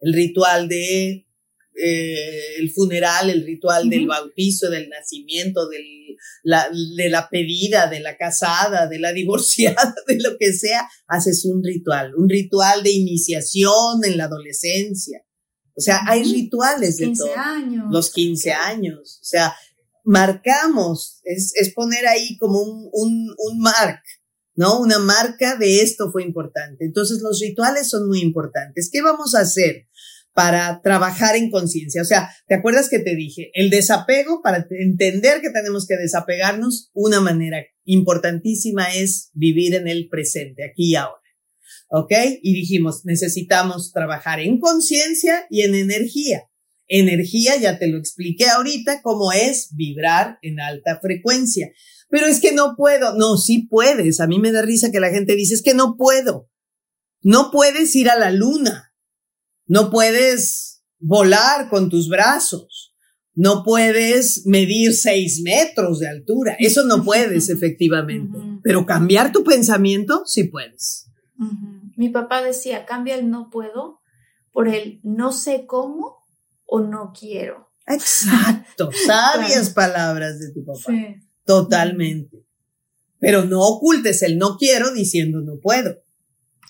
[0.00, 1.26] El ritual de
[1.74, 8.00] eh, el funeral, el ritual del bautizo, del nacimiento, del, la, de la pedida, de
[8.00, 12.92] la casada, de la divorciada, de lo que sea, haces un ritual, un ritual de
[12.92, 15.24] iniciación en la adolescencia.
[15.74, 17.36] O sea, hay rituales de 15 todo.
[17.36, 17.84] años.
[17.90, 19.18] Los 15 años.
[19.20, 19.54] O sea,
[20.04, 24.02] marcamos, es, es poner ahí como un, un, un mark,
[24.54, 24.80] ¿no?
[24.80, 26.84] Una marca de esto fue importante.
[26.84, 28.90] Entonces, los rituales son muy importantes.
[28.92, 29.86] ¿Qué vamos a hacer?
[30.34, 32.02] para trabajar en conciencia.
[32.02, 33.50] O sea, ¿te acuerdas que te dije?
[33.54, 40.08] El desapego, para entender que tenemos que desapegarnos, una manera importantísima es vivir en el
[40.08, 41.20] presente, aquí y ahora.
[41.88, 42.12] ¿Ok?
[42.42, 46.48] Y dijimos, necesitamos trabajar en conciencia y en energía.
[46.88, 51.70] Energía, ya te lo expliqué ahorita, cómo es vibrar en alta frecuencia.
[52.12, 53.16] Pero es que no puedo.
[53.16, 54.20] No, sí puedes.
[54.20, 56.48] A mí me da risa que la gente dice, es que no puedo.
[57.22, 58.92] No puedes ir a la luna
[59.72, 62.94] no puedes volar con tus brazos.
[63.34, 66.56] No puedes medir seis metros de altura.
[66.58, 68.38] Eso no puedes, efectivamente.
[68.62, 71.10] Pero cambiar tu pensamiento, sí puedes.
[71.38, 71.92] Uh -huh.
[71.96, 74.00] Mi papá decía, cambia el no puedo
[74.52, 76.18] por el no sé cómo
[76.66, 77.72] o no quiero.
[77.86, 78.90] Exacto.
[79.06, 80.80] Sabias palabras de tu papá.
[80.86, 81.16] Sí.
[81.44, 82.44] Totalmente.
[83.18, 86.02] Pero no ocultes el no quiero diciendo no puedo.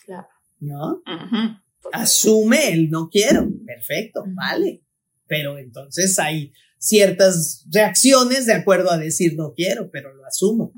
[0.05, 0.29] Claro.
[0.61, 1.03] ¿No?
[1.93, 4.85] Asume el no quiero, perfecto, vale.
[5.27, 10.73] Pero entonces hay ciertas reacciones de acuerdo a decir no quiero, pero lo asumo.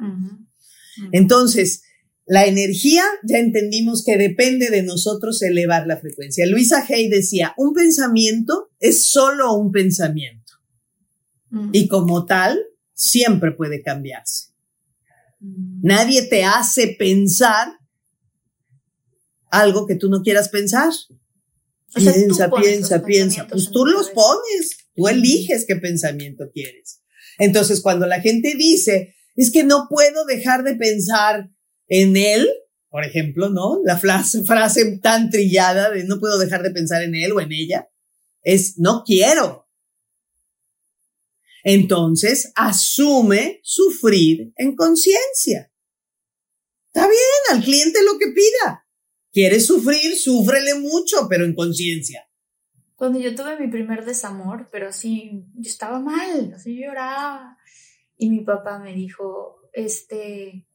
[1.12, 1.82] Entonces,
[2.26, 6.46] la energía ya entendimos que depende de nosotros elevar la frecuencia.
[6.46, 10.52] Luisa Hay decía, un pensamiento es solo un pensamiento.
[11.72, 12.58] Y como tal,
[12.94, 14.54] siempre puede cambiarse.
[15.40, 15.80] -huh.
[15.82, 17.68] Nadie te hace pensar
[19.50, 20.90] algo que tú no quieras pensar.
[21.96, 23.46] O sea, piensa, piensa, piensa.
[23.46, 27.02] Pues tú los pones, tú eliges qué pensamiento quieres.
[27.38, 31.50] Entonces, cuando la gente dice, es que no puedo dejar de pensar
[31.88, 32.48] en él,
[32.88, 33.80] por ejemplo, ¿no?
[33.84, 37.52] La frase, frase tan trillada de no puedo dejar de pensar en él o en
[37.52, 37.88] ella,
[38.42, 39.63] es no quiero.
[41.64, 45.72] Entonces, asume sufrir en conciencia.
[46.92, 48.86] Está bien, al cliente lo que pida.
[49.32, 50.16] ¿Quieres sufrir?
[50.16, 52.28] Súfrele mucho, pero en conciencia.
[52.94, 57.56] Cuando yo tuve mi primer desamor, pero así, yo estaba mal, así lloraba.
[58.16, 60.68] Y mi papá me dijo, este,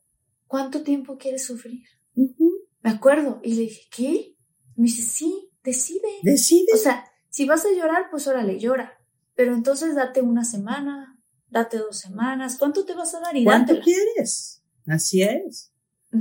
[0.47, 1.83] ¿cuánto tiempo quieres sufrir?
[2.15, 2.67] Uh -huh.
[2.81, 3.39] Me acuerdo.
[3.43, 4.35] Y le dije, ¿qué?
[4.75, 6.09] Me dice, sí, decide.
[6.23, 6.73] Decide.
[6.73, 8.98] O sea, si vas a llorar, pues órale, llora.
[9.39, 11.17] Pero entonces date una semana,
[11.47, 12.57] date dos semanas.
[12.59, 13.37] ¿Cuánto te vas a dar?
[13.37, 13.85] Y ¿Cuánto dátela.
[13.85, 14.61] quieres?
[14.85, 15.71] Así es.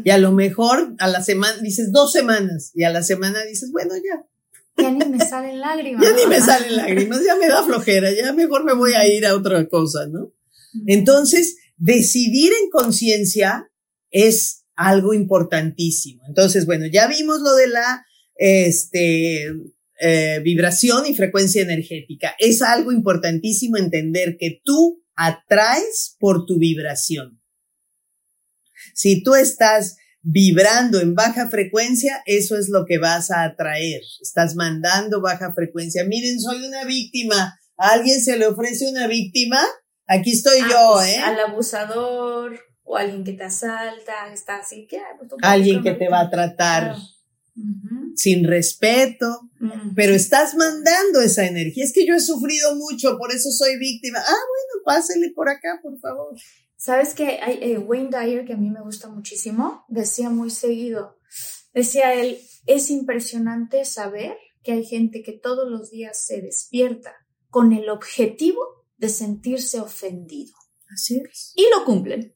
[0.05, 3.73] Y a lo mejor a la semana dices dos semanas y a la semana dices,
[3.73, 4.25] bueno, ya.
[4.81, 6.01] Ya ni me salen lágrimas.
[6.01, 9.27] ya ni me salen lágrimas, ya me da flojera, ya mejor me voy a ir
[9.27, 10.33] a otra cosa, ¿no?
[10.87, 13.69] Entonces, decidir en conciencia
[14.13, 16.23] es algo importantísimo.
[16.29, 18.07] Entonces, bueno, ya vimos lo de la
[18.37, 19.53] este,
[20.01, 22.35] eh, vibración y frecuencia energética.
[22.39, 27.43] Es algo importantísimo entender que tú atraes por tu vibración.
[28.95, 34.01] Si tú estás vibrando en baja frecuencia, eso es lo que vas a atraer.
[34.21, 36.05] Estás mandando baja frecuencia.
[36.05, 37.59] Miren, soy una víctima.
[37.77, 39.61] ¿A alguien se le ofrece una víctima?
[40.07, 41.19] Aquí estoy ah, yo, pues, ¿eh?
[41.19, 45.01] Al abusador o alguien que te asalta, está así que...
[45.19, 47.18] Pues, alguien que te va a tratar claro.
[47.59, 48.13] Uh -huh.
[48.17, 49.27] sin respeto,
[49.61, 49.93] uh -huh.
[49.95, 51.85] pero estás mandando esa energía.
[51.85, 54.19] Es que yo he sufrido mucho, por eso soy víctima.
[54.21, 56.37] Ah, bueno, pásele por acá, por favor.
[56.77, 61.19] ¿Sabes que hay eh, Wayne Dyer, que a mí me gusta muchísimo, decía muy seguido,
[61.75, 67.15] decía él, es impresionante saber que hay gente que todos los días se despierta
[67.49, 68.61] con el objetivo
[68.97, 70.55] de sentirse ofendido.
[70.93, 71.53] Así es.
[71.57, 72.35] Y lo cumplen.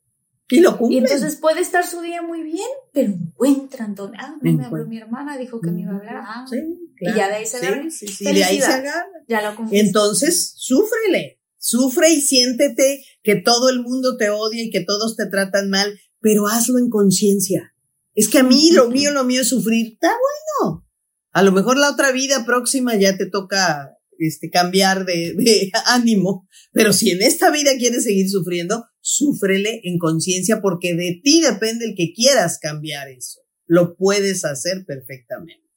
[0.52, 1.02] Y lo cumplen.
[1.02, 4.18] Y entonces puede estar su día muy bien, pero encuentran donde.
[4.20, 6.16] Ah, no me habló mi hermana, dijo que me iba a hablar.
[6.18, 6.58] Ah, Sí,
[7.00, 7.82] y ya de ahí se agarra.
[7.84, 9.06] Sí, sí, sí, de ahí se agarra.
[9.26, 9.86] Ya lo cumpliste.
[9.86, 15.24] Entonces, súfrele, sufre y siéntete que todo el mundo te odia y que todos te
[15.24, 17.74] tratan mal, pero hazlo en conciencia.
[18.14, 19.94] Es que a mí lo mío, lo mío es sufrir.
[19.94, 20.86] Está bueno.
[21.30, 26.46] A lo mejor la otra vida próxima ya te toca este, cambiar de, de ánimo,
[26.72, 31.84] pero si en esta vida quieres seguir sufriendo, súfrele en conciencia porque de ti depende
[31.84, 33.40] el que quieras cambiar eso.
[33.66, 35.68] Lo puedes hacer perfectamente.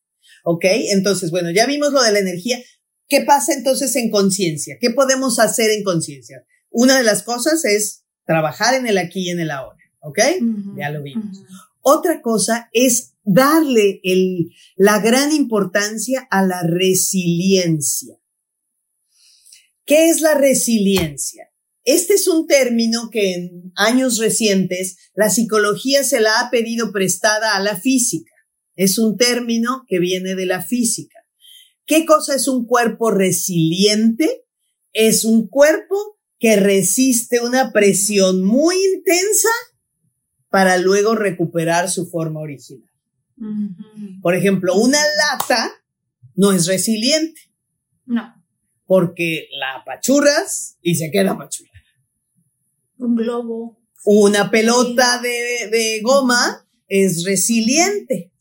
[0.44, 0.66] ¿Ok?
[0.92, 2.60] Entonces, bueno, ya vimos lo de la energía.
[3.10, 4.78] ¿Qué pasa entonces en conciencia?
[4.80, 6.46] ¿Qué podemos hacer en conciencia?
[6.70, 9.80] Una de las cosas es trabajar en el aquí y en el ahora.
[10.02, 10.20] ¿Ok?
[10.78, 11.42] Ya lo vimos.
[11.82, 18.16] Otra cosa es darle el, la gran importancia a la resiliencia.
[19.84, 21.52] ¿Qué es la resiliencia?
[21.86, 27.56] Este es un término que en años recientes la psicología se la ha pedido prestada
[27.56, 28.32] a la física.
[28.76, 31.20] Es un término que viene de la física.
[31.86, 34.45] ¿Qué cosa es un cuerpo resiliente?
[34.91, 39.49] Es un cuerpo que resiste una presión muy intensa
[40.49, 42.90] para luego recuperar su forma original.
[44.22, 45.72] Por ejemplo, una lata
[46.36, 47.41] no es resiliente
[48.06, 48.34] No,
[48.86, 51.75] porque la apachurras y se queda apachurrada.
[52.98, 53.80] Un globo.
[54.04, 58.32] Una pelota de, de goma es resiliente.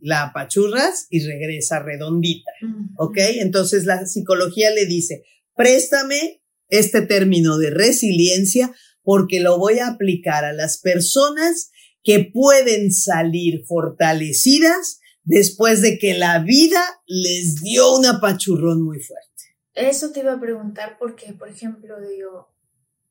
[0.00, 2.50] La apachurras y regresa redondita.
[2.96, 3.18] ¿Ok?
[3.18, 5.24] Entonces la psicología le dice,
[5.54, 8.72] préstame este término de resiliencia
[9.02, 11.70] porque lo voy a aplicar a las personas
[12.02, 19.26] que pueden salir fortalecidas después de que la vida les dio un apachurrón muy fuerte.
[19.74, 22.48] Eso te iba a preguntar porque, por ejemplo, digo,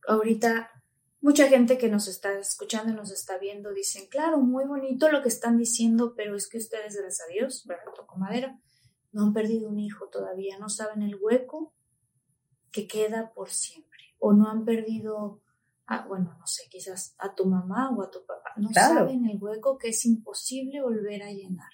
[0.08, 0.70] ahorita
[1.22, 5.22] mucha gente que nos está escuchando y nos está viendo dicen, claro, muy bonito lo
[5.22, 7.94] que están diciendo, pero es que ustedes, gracias a Dios, ¿verdad?
[7.96, 8.60] Toco madera,
[9.12, 11.74] no han perdido un hijo todavía, no saben el hueco
[12.72, 15.41] que queda por siempre, o no han perdido,
[15.88, 18.96] a, bueno, no sé, quizás a tu mamá o a tu papá, no Claro.
[19.00, 21.72] saben el hueco que es imposible volver a llenar.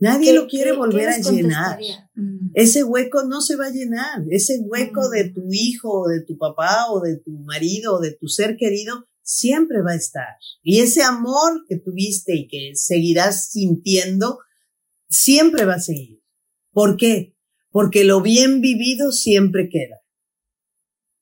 [0.00, 1.78] Nadie ¿Qué- lo quiere volver a llenar.
[2.14, 2.50] Mm.
[2.54, 4.22] Ese hueco no se va a llenar.
[4.30, 5.10] Ese hueco Mm.
[5.12, 8.56] de tu hijo o de tu papá o de tu marido o de tu ser
[8.56, 10.26] querido siempre va a estar.
[10.62, 14.38] Y ese amor que tuviste y que seguirás sintiendo
[15.08, 16.22] siempre va a seguir.
[16.72, 17.36] ¿Por qué?
[17.70, 20.00] Porque lo bien vivido siempre queda.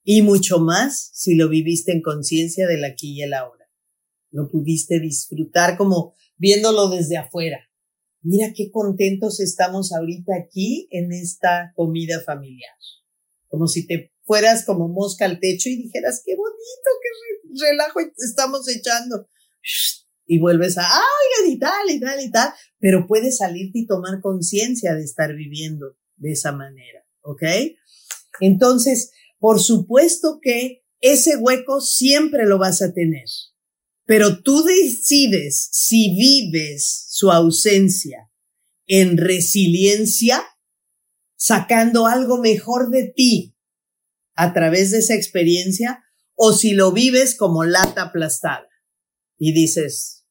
[0.05, 3.69] Y mucho más si lo viviste en conciencia del aquí y el ahora.
[4.31, 7.68] Lo pudiste disfrutar como viéndolo desde afuera.
[8.29, 12.77] Mira qué contentos estamos ahorita aquí en esta comida familiar.
[13.49, 18.01] Como si te fueras como mosca al techo y dijeras, qué bonito, qué re- relajo
[18.19, 19.27] estamos echando.
[20.27, 22.53] Y vuelves a, ay, y tal, y tal, y tal.
[22.79, 27.07] Pero puedes salirte y tomar conciencia de estar viviendo de esa manera.
[27.23, 27.43] ¿Ok?
[28.41, 33.25] Entonces, por supuesto que ese hueco siempre lo vas a tener
[34.09, 38.31] pero tú decides si vives su ausencia
[38.87, 40.43] en resiliencia,
[41.37, 43.55] sacando algo mejor de ti
[44.35, 46.03] a través de esa experiencia,
[46.35, 48.71] o si lo vives como lata aplastada
[49.37, 50.25] y dices,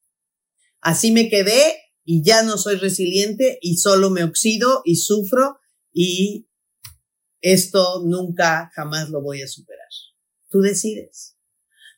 [0.82, 5.60] así me quedé y ya no soy resiliente y solo me oxido y sufro
[5.94, 6.50] y
[7.42, 9.88] esto nunca, jamás lo voy a superar.
[10.50, 11.37] Tú decides.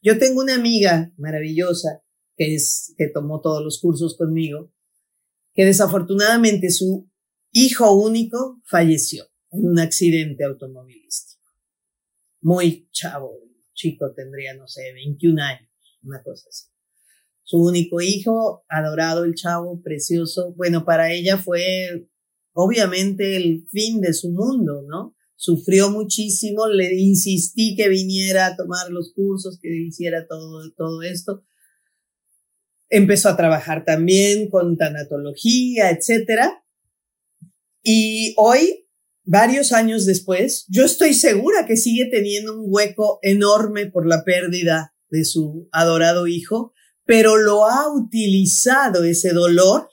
[0.01, 2.01] Yo tengo una amiga maravillosa
[2.35, 4.71] que es, que tomó todos los cursos conmigo,
[5.53, 7.09] que desafortunadamente su
[7.51, 11.43] hijo único falleció en un accidente automovilístico.
[12.41, 13.31] Muy chavo,
[13.73, 15.69] chico, tendría, no sé, 21 años,
[16.03, 16.67] una cosa así.
[17.43, 20.53] Su único hijo, adorado el chavo, precioso.
[20.53, 22.07] Bueno, para ella fue
[22.53, 25.15] obviamente el fin de su mundo, ¿no?
[25.39, 31.45] Sufrió muchísimo, le insistí que viniera a tomar los cursos, que hiciera todo, todo esto.
[32.89, 36.65] Empezó a trabajar también con tanatología, etcétera.
[37.81, 38.85] Y hoy,
[39.23, 44.93] varios años después, yo estoy segura que sigue teniendo un hueco enorme por la pérdida
[45.09, 46.73] de su adorado hijo,
[47.05, 49.87] pero lo ha utilizado ese dolor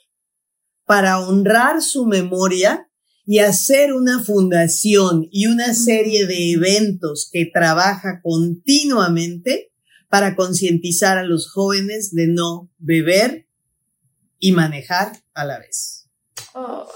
[0.83, 2.86] para honrar su memoria
[3.29, 9.73] y hacer una fundación y una serie de eventos que trabaja continuamente
[10.07, 13.45] para concientizar a los jóvenes de no beber
[14.39, 16.07] y manejar a la vez.
[16.53, 16.87] Oh,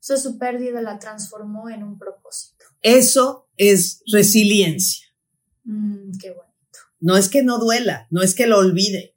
[0.00, 2.66] so su pérdida la transformó en un propósito.
[2.82, 5.06] Eso es resiliencia.
[5.64, 6.78] Mm, qué bonito.
[7.00, 9.16] No es que no duela, no es que lo olvide,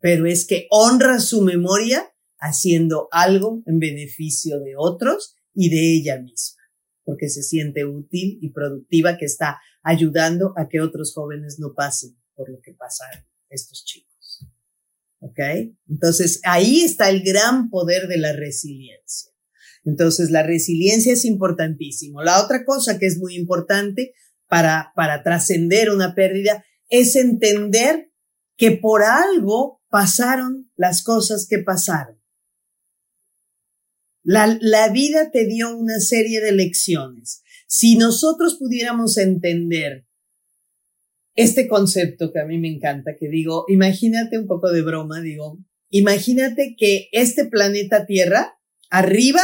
[0.00, 6.20] pero es que honra su memoria haciendo algo en beneficio de otros y de ella
[6.20, 6.62] misma,
[7.04, 12.16] porque se siente útil y productiva que está ayudando a que otros jóvenes no pasen
[12.34, 14.46] por lo que pasaron estos chicos.
[15.20, 15.38] ¿Ok?
[15.88, 19.32] Entonces, ahí está el gran poder de la resiliencia.
[19.84, 22.22] Entonces, la resiliencia es importantísimo.
[22.22, 24.14] La otra cosa que es muy importante
[24.48, 28.10] para, para trascender una pérdida es entender
[28.56, 32.19] que por algo pasaron las cosas que pasaron.
[34.22, 37.42] La, la vida te dio una serie de lecciones.
[37.66, 40.06] Si nosotros pudiéramos entender
[41.34, 45.58] este concepto que a mí me encanta, que digo, imagínate un poco de broma, digo,
[45.88, 48.58] imagínate que este planeta Tierra,
[48.90, 49.42] arriba,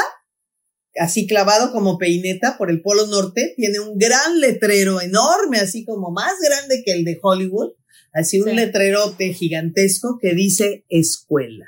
[0.98, 6.11] así clavado como peineta por el Polo Norte, tiene un gran letrero enorme, así como
[6.11, 7.73] más grande que el de Hollywood,
[8.12, 11.66] así un letrerote gigantesco que dice escuela.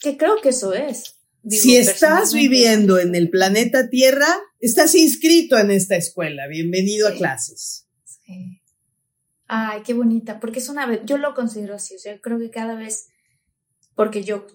[0.00, 1.16] Que creo que eso es.
[1.48, 4.28] si estás viviendo en el planeta Tierra,
[4.60, 6.46] estás inscrito en esta escuela.
[6.46, 7.86] Bienvenido a clases.
[8.04, 8.60] Sí.
[9.48, 12.50] Ay, qué bonita, porque es una vez, yo lo considero así, o sea, creo que
[12.50, 13.08] cada vez,
[13.94, 14.46] porque yo,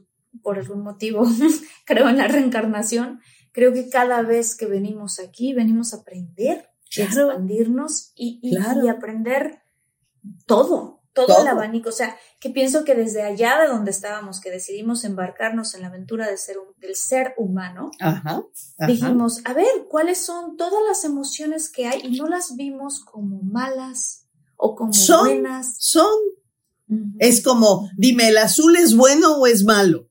[0.44, 1.28] por algún motivo,
[1.86, 3.20] creo en la reencarnación,
[3.52, 9.64] creo que cada vez que venimos aquí, venimos a aprender, a expandirnos y, y aprender
[10.46, 14.50] todo, todo, el abanico, o sea, que pienso que desde allá de donde estábamos, que
[14.50, 17.92] decidimos embarcarnos en la aventura de ser, del ser humano,
[18.88, 22.02] dijimos, a ver, ¿cuáles son todas las emociones que hay?
[22.04, 24.26] Y no las vimos como malas
[24.58, 24.92] o como
[25.22, 25.76] buenas.
[25.80, 26.08] Son.
[27.20, 30.10] Es como, dime, ¿el azul es bueno o es malo?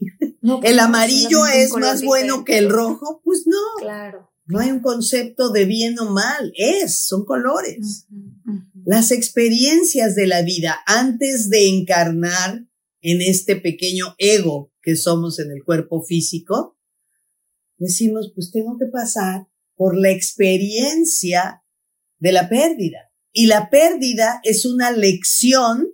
[0.62, 3.20] ¿El amarillo es más bueno que el rojo?
[3.24, 3.58] Pues no.
[3.78, 4.30] Claro.
[4.46, 8.06] No hay un concepto de bien o mal, es, son colores.
[8.84, 12.66] Las experiencias de la vida antes de encarnar
[13.00, 16.78] en este pequeño ego que somos en el cuerpo físico,
[17.76, 21.64] decimos, pues tengo que pasar por la experiencia
[22.18, 23.10] de la pérdida.
[23.32, 25.88] Y la pérdida es una lección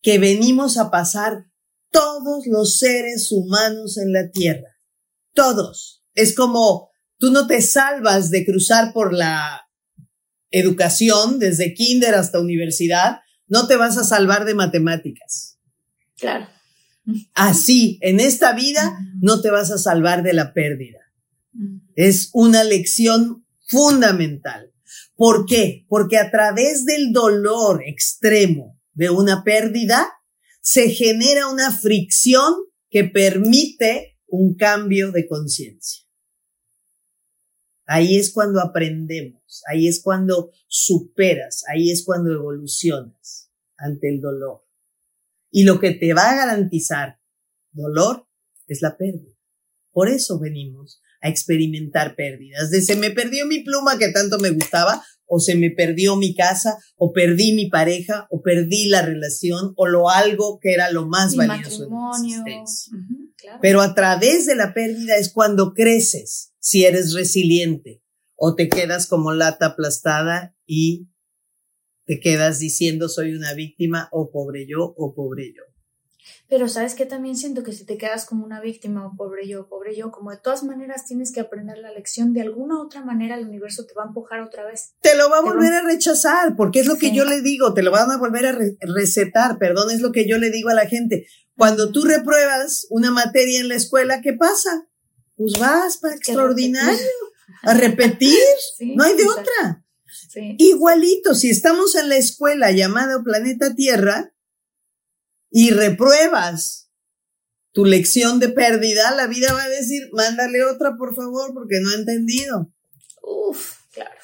[0.00, 1.46] que venimos a pasar
[1.90, 4.76] todos los seres humanos en la Tierra.
[5.34, 6.04] Todos.
[6.14, 9.67] Es como tú no te salvas de cruzar por la
[10.50, 15.58] educación, desde kinder hasta universidad, no te vas a salvar de matemáticas.
[16.16, 16.48] Claro.
[17.34, 20.98] Así, en esta vida no te vas a salvar de la pérdida.
[21.96, 24.72] Es una lección fundamental.
[25.16, 25.84] ¿Por qué?
[25.88, 30.12] Porque a través del dolor extremo de una pérdida
[30.60, 32.54] se genera una fricción
[32.90, 36.04] que permite un cambio de conciencia.
[37.90, 44.62] Ahí es cuando aprendemos, ahí es cuando superas, ahí es cuando evolucionas ante el dolor.
[45.50, 47.18] Y lo que te va a garantizar
[47.72, 48.28] dolor
[48.66, 49.32] es la pérdida.
[49.90, 52.70] Por eso venimos a experimentar pérdidas.
[52.70, 56.34] De se me perdió mi pluma que tanto me gustaba, o se me perdió mi
[56.34, 61.06] casa, o perdí mi pareja, o perdí la relación, o lo algo que era lo
[61.06, 62.98] más valioso de mi existencia.
[63.60, 68.02] Pero a través de la pérdida es cuando creces, si eres resiliente,
[68.36, 71.08] o te quedas como lata aplastada y
[72.06, 75.62] te quedas diciendo soy una víctima o pobre yo o pobre yo.
[76.48, 79.68] Pero sabes que también siento que si te quedas como una víctima o pobre yo,
[79.68, 83.36] pobre yo, como de todas maneras tienes que aprender la lección, de alguna otra manera
[83.36, 84.94] el universo te va a empujar otra vez.
[85.02, 87.82] Te lo va a volver a rechazar, porque es lo que yo le digo, te
[87.82, 90.86] lo van a volver a recetar, perdón, es lo que yo le digo a la
[90.86, 91.26] gente.
[91.58, 94.86] Cuando tú repruebas una materia en la escuela, ¿qué pasa?
[95.36, 97.10] Pues vas para extraordinario,
[97.62, 98.38] a repetir,
[98.94, 99.84] no hay de otra.
[100.56, 104.32] Igualito, si estamos en la escuela llamada Planeta Tierra,
[105.50, 106.92] y repruebas
[107.72, 111.90] tu lección de pérdida, la vida va a decir, mándale otra, por favor, porque no
[111.90, 112.72] ha entendido.
[113.20, 114.20] Uf, claro.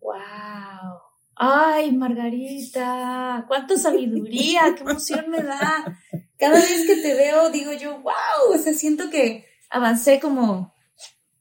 [0.00, 1.05] Wow.
[1.36, 6.00] Ay, Margarita, cuánta sabiduría, qué emoción me da.
[6.38, 10.74] Cada vez que te veo, digo yo, wow, o sea, siento que avancé como...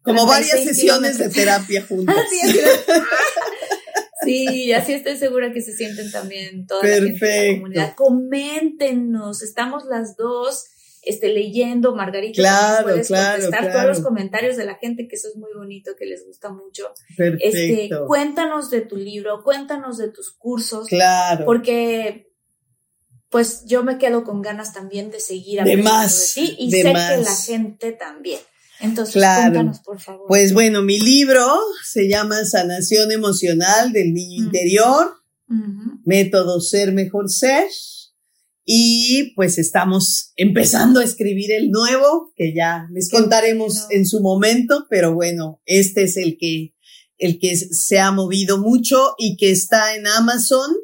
[0.01, 2.15] Como varias sesiones de terapia juntas.
[4.25, 7.95] Sí, así estoy segura que se sienten también toda la gente de la comunidad.
[7.95, 10.65] Coméntenos, estamos las dos
[11.05, 15.27] este, leyendo, Margarita, claro, puedes claro, contestar todos los comentarios de la gente, que eso
[15.29, 16.93] es muy bonito, que les gusta mucho.
[17.15, 17.45] Perfecto.
[17.47, 20.87] Este, cuéntanos de tu libro, cuéntanos de tus cursos.
[20.87, 21.45] Claro.
[21.45, 22.31] Porque
[23.29, 26.93] pues yo me quedo con ganas también de seguir aprendiendo de, ti y sé que
[26.93, 28.39] la gente también.
[28.79, 29.41] Entonces, Claro.
[29.41, 30.27] cuéntanos, por favor.
[30.27, 31.45] Pues bueno, mi libro
[31.83, 34.45] se llama Sanación Emocional del Niño.
[34.45, 35.15] Interior,
[36.05, 37.65] método Ser Mejor Ser.
[38.65, 44.87] Y pues estamos empezando a escribir el nuevo, que ya les contaremos en su momento,
[44.89, 46.73] pero bueno, este es el que,
[47.19, 50.75] el que se ha movido mucho y que está en Amazon.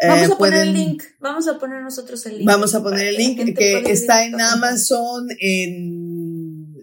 [0.00, 1.02] Vamos Eh, a poner el link.
[1.18, 2.46] Vamos a poner nosotros el link.
[2.46, 4.40] Vamos a poner el que link que ir está en.
[4.40, 6.76] Amazon en,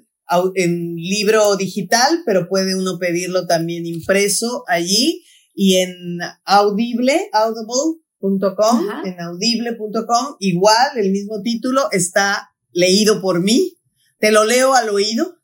[0.56, 9.02] en libro digital, pero puede uno pedirlo también impreso allí y en audible, audible.com, Ajá.
[9.06, 13.78] en audible.com, igual el mismo título está leído por mí.
[14.20, 15.36] Te lo leo al oído,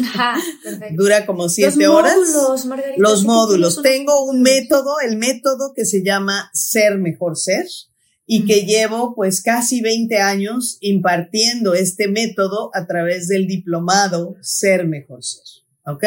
[0.00, 0.36] Ajá,
[0.96, 2.16] dura como siete Los horas.
[2.16, 2.96] módulos, Margarita.
[2.98, 3.82] Los módulos.
[3.82, 7.66] Tengo un método, el método que se llama Ser Mejor Ser
[8.24, 14.86] y que llevo pues casi 20 años impartiendo este método a través del diplomado Ser
[14.86, 15.44] Mejor Ser.
[15.84, 16.04] ¿Ok?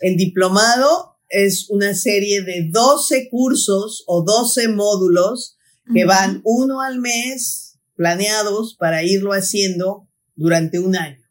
[0.00, 5.56] El diplomado es una serie de 12 cursos o 12 módulos
[5.92, 11.24] que van uno al mes planeados para irlo haciendo durante un año.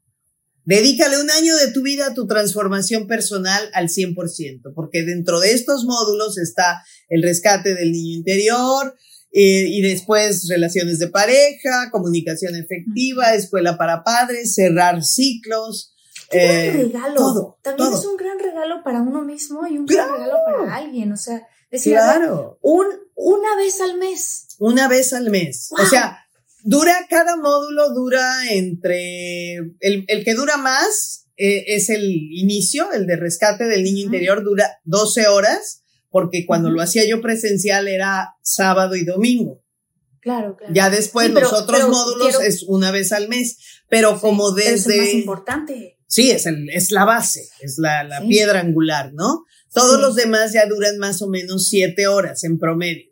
[0.65, 5.51] Dedícale un año de tu vida a tu transformación personal al 100%, porque dentro de
[5.51, 8.95] estos módulos está el rescate del niño interior
[9.33, 15.92] eh, y después relaciones de pareja, comunicación efectiva, escuela para padres, cerrar ciclos.
[16.29, 17.15] Qué gran eh, regalo.
[17.15, 17.99] todo, También todo.
[17.99, 20.13] es un gran regalo para uno mismo y un Claro.
[20.15, 21.11] gran regalo para alguien.
[21.11, 22.85] O sea, decir, Claro, un,
[23.15, 24.47] una vez al mes.
[24.59, 25.69] una vez al mes.
[25.71, 25.85] O Wow.
[25.87, 26.19] sea,
[26.63, 33.07] dura, cada módulo dura entre, el, el que dura más eh, es el inicio, el
[33.07, 38.35] de rescate del niño interior, dura 12 horas, porque cuando lo hacía yo presencial era
[38.43, 39.59] sábado y domingo.
[40.19, 40.73] Claro, claro.
[40.73, 43.57] Ya después Sí, pero- los otros módulos quiero- es una vez al mes,
[43.89, 45.11] pero como Pero es más desde...
[45.13, 45.92] importante.
[46.13, 48.27] Sí, es, el, es la base, es la, la Sí.
[48.27, 49.45] piedra angular, ¿no?
[49.73, 50.01] Todos Sí.
[50.01, 53.09] los demás ya duran más o menos siete horas en promedio.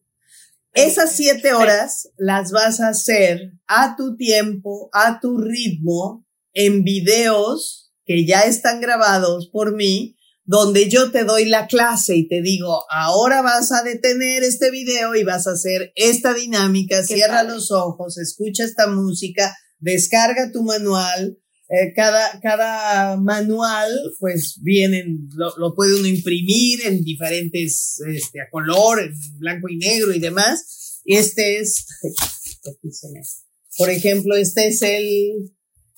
[0.74, 7.92] Esas siete horas las vas a hacer a tu tiempo, a tu ritmo, en videos
[8.06, 12.84] que ya están grabados por mí, donde yo te doy la clase y te digo,
[12.92, 18.20] ahora vas a detener este video y vas a hacer esta dinámica, cierra los ojos,
[18.20, 21.38] escucha esta música, descarga tu manual,
[21.74, 23.90] eh, cada, cada manual,
[24.20, 29.78] pues vienen, lo, lo puede uno imprimir en diferentes, este, a color, en blanco y
[29.78, 31.00] negro y demás.
[31.06, 31.86] Y este es,
[33.78, 35.54] por ejemplo, este es el,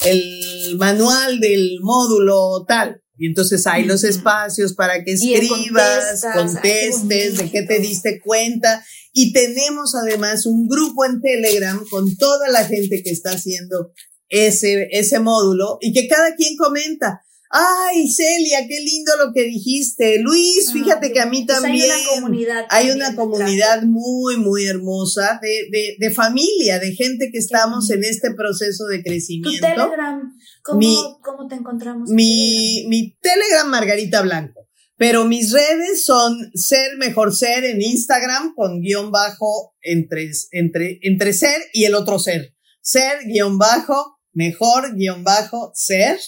[0.05, 3.01] el manual del módulo tal.
[3.17, 8.85] Y entonces hay los espacios para que escribas, contestes, de qué te diste cuenta.
[9.11, 13.91] Y tenemos además un grupo en Telegram con toda la gente que está haciendo
[14.29, 17.21] ese, ese módulo y que cada quien comenta.
[17.55, 20.17] Ay, Celia, qué lindo lo que dijiste.
[20.17, 21.91] Luis, Ah, fíjate que a mí también.
[21.91, 22.65] Hay una comunidad.
[22.71, 27.91] Hay también una comunidad muy, muy hermosa de, de, de familia, de gente que estamos
[27.91, 29.67] en este proceso de Tu crecimiento.
[29.67, 30.33] Telegram,
[30.63, 32.09] ¿cómo, Mi- cómo te encontramos?
[32.09, 34.67] en Mi, mi Telegram Margarita Blanco,
[34.97, 41.33] pero mis redes son Ser Mejor Ser en Instagram con guion bajo entre, entre, entre
[41.33, 42.55] ser y el otro ser.
[42.83, 46.19] Ser guion bajo, mejor guion bajo ser.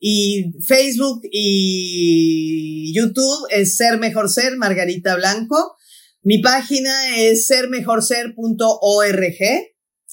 [0.00, 5.76] Y Facebook y YouTube es Ser Mejor Ser Margarita Blanco.
[6.22, 9.38] Mi página es sermejorser.org,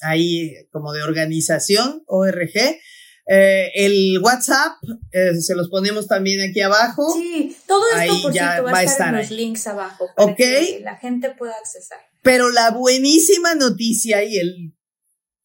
[0.02, 2.78] ahí como de organización, ORG.
[3.26, 4.72] Eh, el WhatsApp,
[5.12, 7.06] eh, se los ponemos también aquí abajo.
[7.14, 9.36] Sí, todo esto, Ahí por ya cierto, va, va a estar, en los ahí.
[9.36, 10.36] links abajo para Ok.
[10.38, 11.98] que la gente pueda accesar.
[12.22, 14.74] Pero la buenísima noticia y el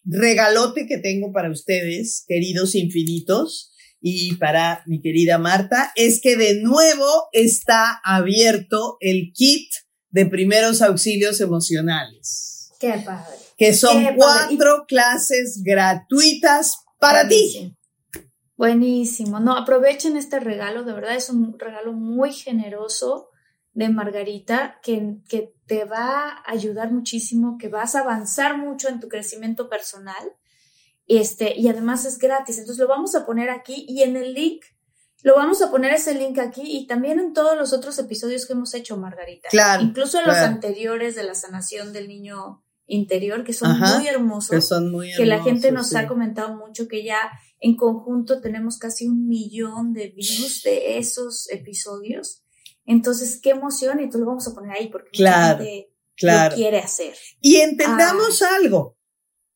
[0.08, 6.62] regalote que tengo para ustedes, queridos infinitos, y para mi querida Marta, es que de
[6.62, 9.70] nuevo está abierto el kit
[10.10, 13.36] de primeros auxilios emocionales, Qué padre.
[13.58, 17.76] que son Qué cuatro clases gratuitas para ti.
[18.56, 19.40] Buenísimo.
[19.40, 23.30] No, aprovechen este regalo, de verdad es un regalo muy generoso
[23.78, 29.00] de Margarita que, que te va a ayudar muchísimo, que vas a avanzar mucho en
[29.00, 30.34] tu crecimiento personal.
[31.06, 32.58] Este, y además es gratis.
[32.58, 34.64] Entonces lo vamos a poner aquí y en el link,
[35.22, 38.54] lo vamos a poner ese link aquí y también en todos los otros episodios que
[38.54, 39.50] hemos hecho, Margarita.
[39.50, 44.08] Claro, Incluso en los anteriores de la sanación del niño interior, que son Ajá, muy
[44.08, 46.04] hermosos Que son muy que la gente hermosos, nos sí.
[46.04, 47.20] ha comentado mucho que ya
[47.60, 52.42] en conjunto tenemos casi un millón de views de esos episodios.
[52.88, 56.50] Entonces, qué emoción, y tú lo vamos a poner ahí porque Claro, mucha gente Claro.
[56.52, 57.14] lo quiere hacer.
[57.42, 58.56] Y entendamos Ah.
[58.60, 58.96] algo.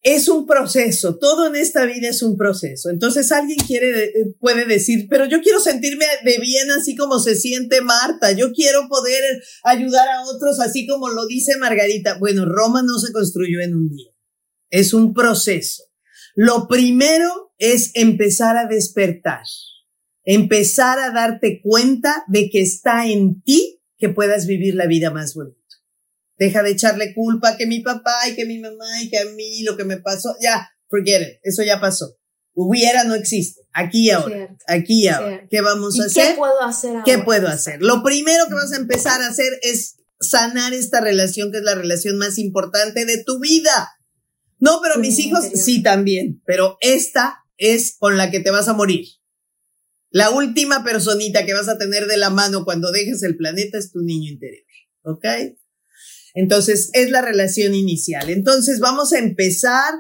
[0.04, 2.90] es un proceso, todo en esta vida es un proceso.
[2.90, 7.36] Entonces alguien quiere, eh, puede decir, pero yo quiero sentirme de bien así como se
[7.36, 9.22] siente Marta, yo quiero poder
[9.64, 12.18] ayudar a otros así como lo dice Margarita.
[12.18, 14.12] Bueno, Roma no se construyó en un día,
[14.72, 15.84] es un proceso.
[16.34, 19.44] Lo primero es empezar a despertar,
[20.24, 25.34] empezar a darte cuenta de que está en ti que puedas vivir la vida más
[25.34, 25.58] bonita.
[26.38, 29.64] Deja de echarle culpa que mi papá y que mi mamá y que a mí
[29.64, 30.36] lo que me pasó.
[30.42, 31.40] Ya, forget it.
[31.44, 32.18] Eso ya pasó.
[32.54, 33.62] Hubiera no existe.
[33.74, 34.58] Aquí y ahora.
[34.68, 35.48] aquí y ahora.
[35.50, 36.30] ¿Qué vamos a hacer?
[36.30, 37.04] ¿Qué puedo hacer ahora?
[37.06, 37.82] ¿Qué puedo hacer?
[37.82, 41.76] Lo primero que vas a empezar a hacer es sanar esta relación que es la
[41.76, 43.92] relación más importante de tu vida.
[44.60, 48.74] No, pero mis hijos sí también, pero esta es con la que te vas a
[48.74, 49.06] morir.
[50.12, 53.92] La última personita que vas a tener de la mano cuando dejes el planeta es
[53.92, 54.66] tu niño interior.
[55.04, 55.26] ¿Ok?
[56.34, 58.30] Entonces, es la relación inicial.
[58.30, 59.94] Entonces, vamos a empezar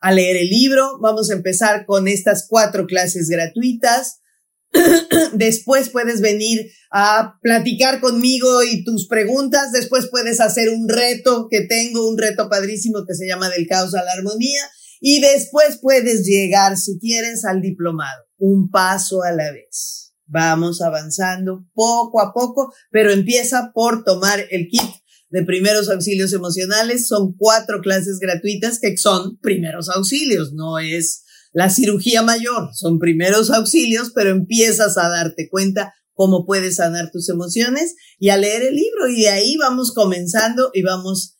[0.00, 4.20] a leer el libro, vamos a empezar con estas cuatro clases gratuitas.
[5.32, 9.72] Después puedes venir a platicar conmigo y tus preguntas.
[9.72, 13.94] Después puedes hacer un reto que tengo, un reto padrísimo que se llama del caos
[13.94, 14.62] a la armonía.
[15.00, 20.14] Y después puedes llegar, si quieres, al diplomado, un paso a la vez.
[20.26, 24.90] Vamos avanzando poco a poco, pero empieza por tomar el kit
[25.30, 27.06] de primeros auxilios emocionales.
[27.06, 33.50] Son cuatro clases gratuitas que son primeros auxilios, no es la cirugía mayor, son primeros
[33.50, 38.74] auxilios, pero empiezas a darte cuenta cómo puedes sanar tus emociones y a leer el
[38.74, 41.38] libro y de ahí vamos comenzando y vamos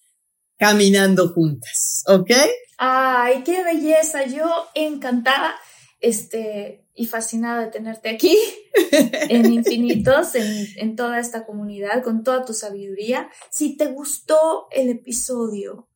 [0.56, 2.30] caminando juntas, ¿ok?
[2.78, 5.54] Ay, qué belleza, yo encantada,
[6.00, 8.36] este, y fascinada de tenerte aquí
[9.28, 13.30] en Infinitos, en, en, toda esta comunidad, con toda tu sabiduría.
[13.50, 15.88] Si te gustó el episodio,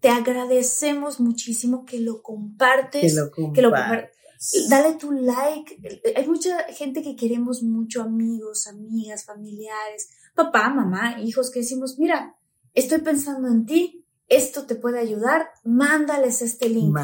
[0.00, 4.10] te agradecemos muchísimo que lo compartes, que lo, que lo compartas.
[4.68, 5.78] Dale tu like.
[6.16, 12.36] Hay mucha gente que queremos mucho, amigos, amigas, familiares, papá, mamá, hijos, que decimos, mira,
[12.74, 16.94] estoy pensando en ti, esto te puede ayudar, mándales este link.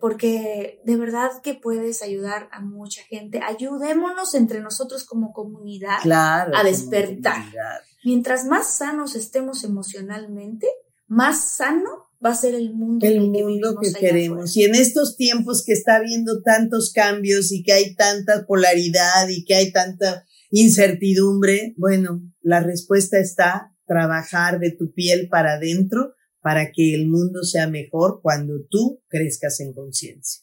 [0.00, 3.40] Porque de verdad que puedes ayudar a mucha gente.
[3.42, 7.42] Ayudémonos entre nosotros como comunidad a despertar.
[8.04, 10.66] Mientras más sanos estemos emocionalmente,
[11.06, 13.06] más sano va a ser el mundo.
[13.06, 14.54] El mundo que, queremos.
[14.56, 19.44] Y en estos tiempos que está habiendo tantos cambios y que hay tanta polaridad y
[19.44, 26.14] que hay tanta incertidumbre, bueno, la respuesta está trabajar de tu piel para adentro
[26.44, 30.42] para que el mundo sea mejor cuando tú crezcas en conciencia.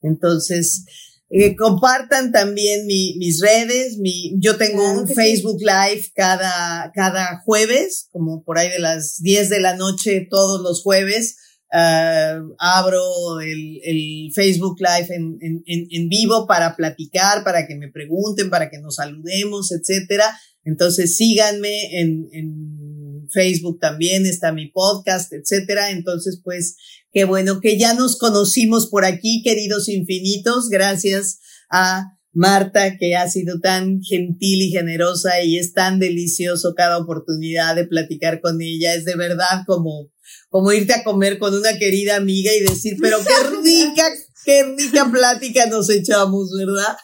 [0.00, 0.86] Entonces,
[1.28, 8.42] eh, compartan también mis redes, mi, yo tengo un Facebook Live cada, cada jueves, como
[8.42, 11.36] por ahí de las 10 de la noche todos los jueves.
[11.70, 17.90] Uh, abro el, el, Facebook Live en, en, en, vivo para platicar, para que me
[17.90, 20.38] pregunten, para que nos saludemos, etcétera.
[20.64, 22.83] Entonces síganme en, en
[23.30, 25.90] Facebook también está mi podcast, etcétera.
[25.90, 26.76] Entonces, pues,
[27.12, 30.68] qué bueno que ya nos conocimos por aquí, queridos infinitos.
[30.68, 31.40] Gracias
[31.70, 37.76] a Marta, que ha sido tan gentil y generosa y es tan delicioso cada oportunidad
[37.76, 38.94] de platicar con ella.
[38.94, 40.10] Es de verdad como,
[40.50, 44.04] como irte a comer con una querida amiga y decir, pero qué rica,
[44.44, 46.96] qué rica plática nos echamos, ¿verdad?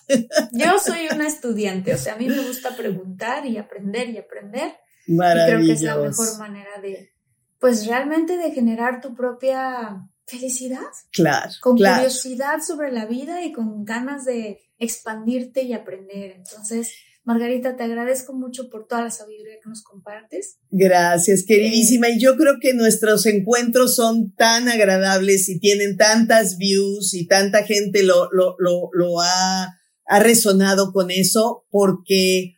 [0.53, 4.73] Yo soy una estudiante, o sea, a mí me gusta preguntar y aprender y aprender.
[5.11, 7.11] Y creo que es la mejor manera de,
[7.59, 10.87] pues realmente de generar tu propia felicidad.
[11.11, 11.51] Claro.
[11.61, 11.97] Con claro.
[11.97, 16.37] curiosidad sobre la vida y con ganas de expandirte y aprender.
[16.37, 16.93] Entonces,
[17.25, 20.59] Margarita, te agradezco mucho por toda la sabiduría que nos compartes.
[20.71, 22.09] Gracias, queridísima.
[22.09, 27.65] Y yo creo que nuestros encuentros son tan agradables y tienen tantas views y tanta
[27.65, 29.77] gente lo, lo, lo, lo ha,
[30.07, 32.55] ha resonado con eso porque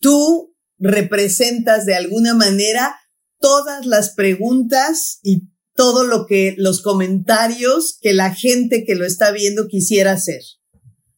[0.00, 0.53] tú
[0.84, 2.94] representas de alguna manera
[3.40, 9.32] todas las preguntas y todo lo que los comentarios que la gente que lo está
[9.32, 10.42] viendo quisiera hacer.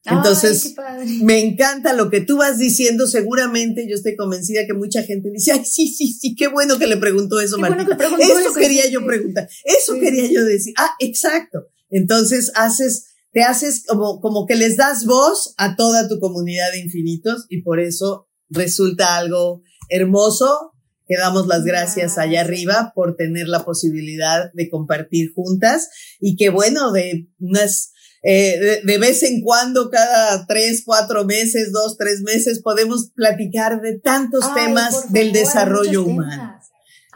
[0.09, 0.77] Entonces,
[1.23, 3.09] me encanta lo que tú vas diciendo.
[3.09, 6.87] Seguramente yo estoy convencida que mucha gente dice, ay, sí, sí, sí, qué bueno que
[6.87, 7.99] le preguntó eso, Martita.
[8.21, 9.49] eso, quería yo preguntar.
[9.65, 10.75] Eso quería yo decir.
[10.79, 11.67] Ah, exacto.
[11.91, 16.79] Entonces haces, te haces como, como que les das voz a toda tu comunidad de
[16.79, 20.73] infinitos y por eso resulta algo hermoso.
[21.09, 26.49] Que damos las gracias allá arriba por tener la posibilidad de compartir juntas y que
[26.49, 27.93] bueno, de unas,
[28.25, 34.01] eh, de, vez en cuando, cada tres, cuatro meses, dos, tres meses, podemos platicar de
[34.01, 36.59] tantos temas del desarrollo humano.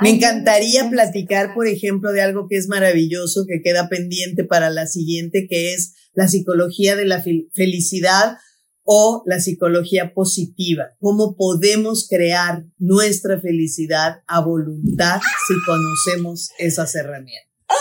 [0.00, 4.86] Me encantaría platicar, por ejemplo, de algo que es maravilloso, que queda pendiente para la
[4.86, 7.22] siguiente, que es la psicología de la
[7.54, 8.38] felicidad
[8.92, 10.96] o la psicología positiva.
[10.98, 17.48] ¿Cómo podemos crear nuestra felicidad a voluntad si conocemos esas herramientas?
[17.68, 17.76] ¡Ay,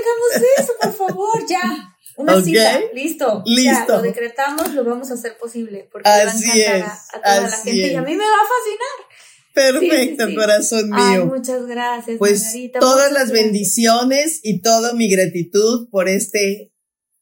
[0.00, 1.46] hagamos eso, por favor!
[1.48, 1.94] Ya.
[2.16, 3.44] Una cita, listo.
[3.46, 3.98] Listo.
[3.98, 5.88] lo decretamos, lo vamos a hacer posible.
[5.92, 8.48] Porque Así va a encantar a, toda la gente y a mí me va a
[8.48, 9.08] fascinar.
[9.54, 11.26] Perfecto, corazón mío.
[11.26, 12.18] muchas gracias.
[12.18, 16.72] Pues todas las bendiciones y toda mi gratitud por este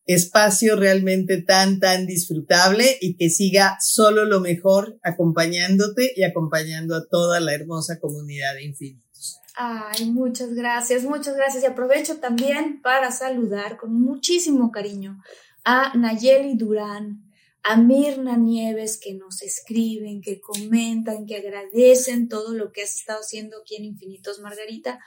[0.07, 7.07] espacio realmente tan, tan disfrutable y que siga solo lo mejor acompañándote y acompañando a
[7.07, 9.41] toda la hermosa comunidad de infinitos.
[9.57, 11.65] Ay, muchas gracias, muchas gracias.
[11.65, 15.21] Y aprovecho también para saludar con muchísimo cariño
[15.65, 17.27] a Nayeli Durán,
[17.65, 23.21] a Mirna Nieves que nos escriben, que comentan, que agradecen todo lo que has estado
[23.21, 25.01] haciendo aquí en Infinitos Margarita,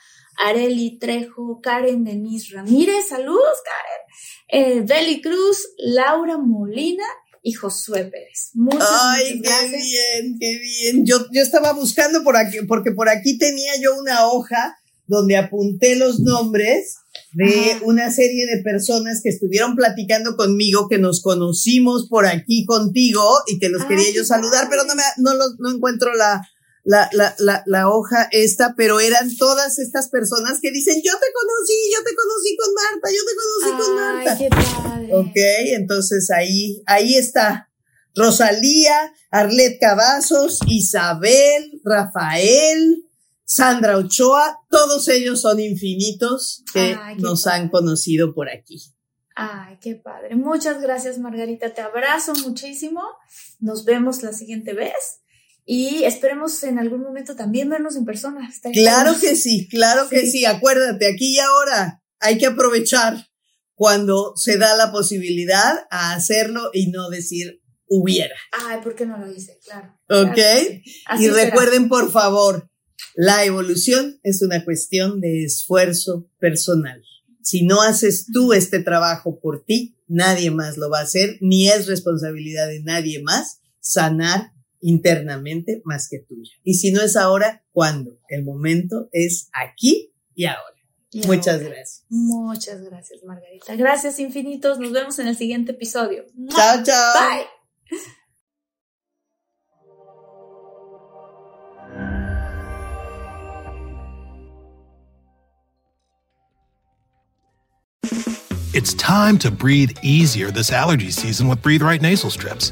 [0.44, 3.60] Areli Trejo, Karen Denise Ramírez, saludos
[4.48, 4.86] Eh,
[5.22, 7.04] Cruz, Laura Molina
[7.44, 8.52] y Josué Pérez.
[8.54, 11.06] Muchas, Ay, qué bien, qué bien.
[11.06, 14.78] Yo, yo estaba buscando por aquí, porque por aquí tenía yo una hoja
[15.08, 16.98] donde apunté los nombres
[17.32, 23.24] de una serie de personas que estuvieron platicando conmigo, que nos conocimos por aquí contigo
[23.48, 26.48] y que los quería yo saludar, pero no me, no, no encuentro la,
[26.90, 31.28] la, la, la, la, hoja esta, pero eran todas estas personas que dicen, yo te
[31.32, 34.38] conocí, yo te conocí con Marta, yo te conocí con Marta.
[34.40, 35.10] Qué padre.
[35.14, 37.70] Ok, entonces ahí, ahí está.
[38.16, 43.06] Rosalía, Arlet Cavazos, Isabel, Rafael,
[43.46, 48.82] Sandra Ochoa, todos ellos son infinitos que nos han conocido por aquí.
[49.36, 50.36] Ay, qué padre.
[50.36, 51.72] Muchas gracias, Margarita.
[51.72, 53.04] Te abrazo muchísimo.
[53.60, 55.19] Nos vemos la siguiente vez.
[55.72, 58.52] Y esperemos en algún momento también vernos en persona.
[58.74, 60.44] claro que sí, claro que sí.
[60.44, 63.28] Acuérdate, aquí y ahora hay que aprovechar
[63.76, 68.34] cuando se da la posibilidad a hacerlo y no decir hubiera.
[68.52, 69.60] Ay, ¿por qué no lo hice?
[69.64, 69.96] Claro.
[70.10, 70.40] Ok.
[71.20, 72.68] y recuerden, por favor,
[73.14, 77.00] la evolución es una cuestión de esfuerzo personal.
[77.44, 81.70] Si no haces tú este trabajo por ti, nadie más lo va a hacer, ni
[81.70, 86.52] es responsabilidad de nadie más sanar internamente más que tuya.
[86.64, 88.20] Y si no es ahora, ¿cuándo?
[88.30, 90.76] El momento es aquí y ahora.
[91.14, 92.06] Muchas gracias.
[92.10, 93.76] Muchas gracias, Margarita.
[93.76, 94.80] Gracias infinitos.
[94.80, 96.26] Nos vemos en el siguiente episodio.
[96.50, 97.14] Chao, chao.
[97.14, 97.48] Bye.
[108.72, 112.72] It's time to breathe easier this allergy season with Breathe Right nasal strips.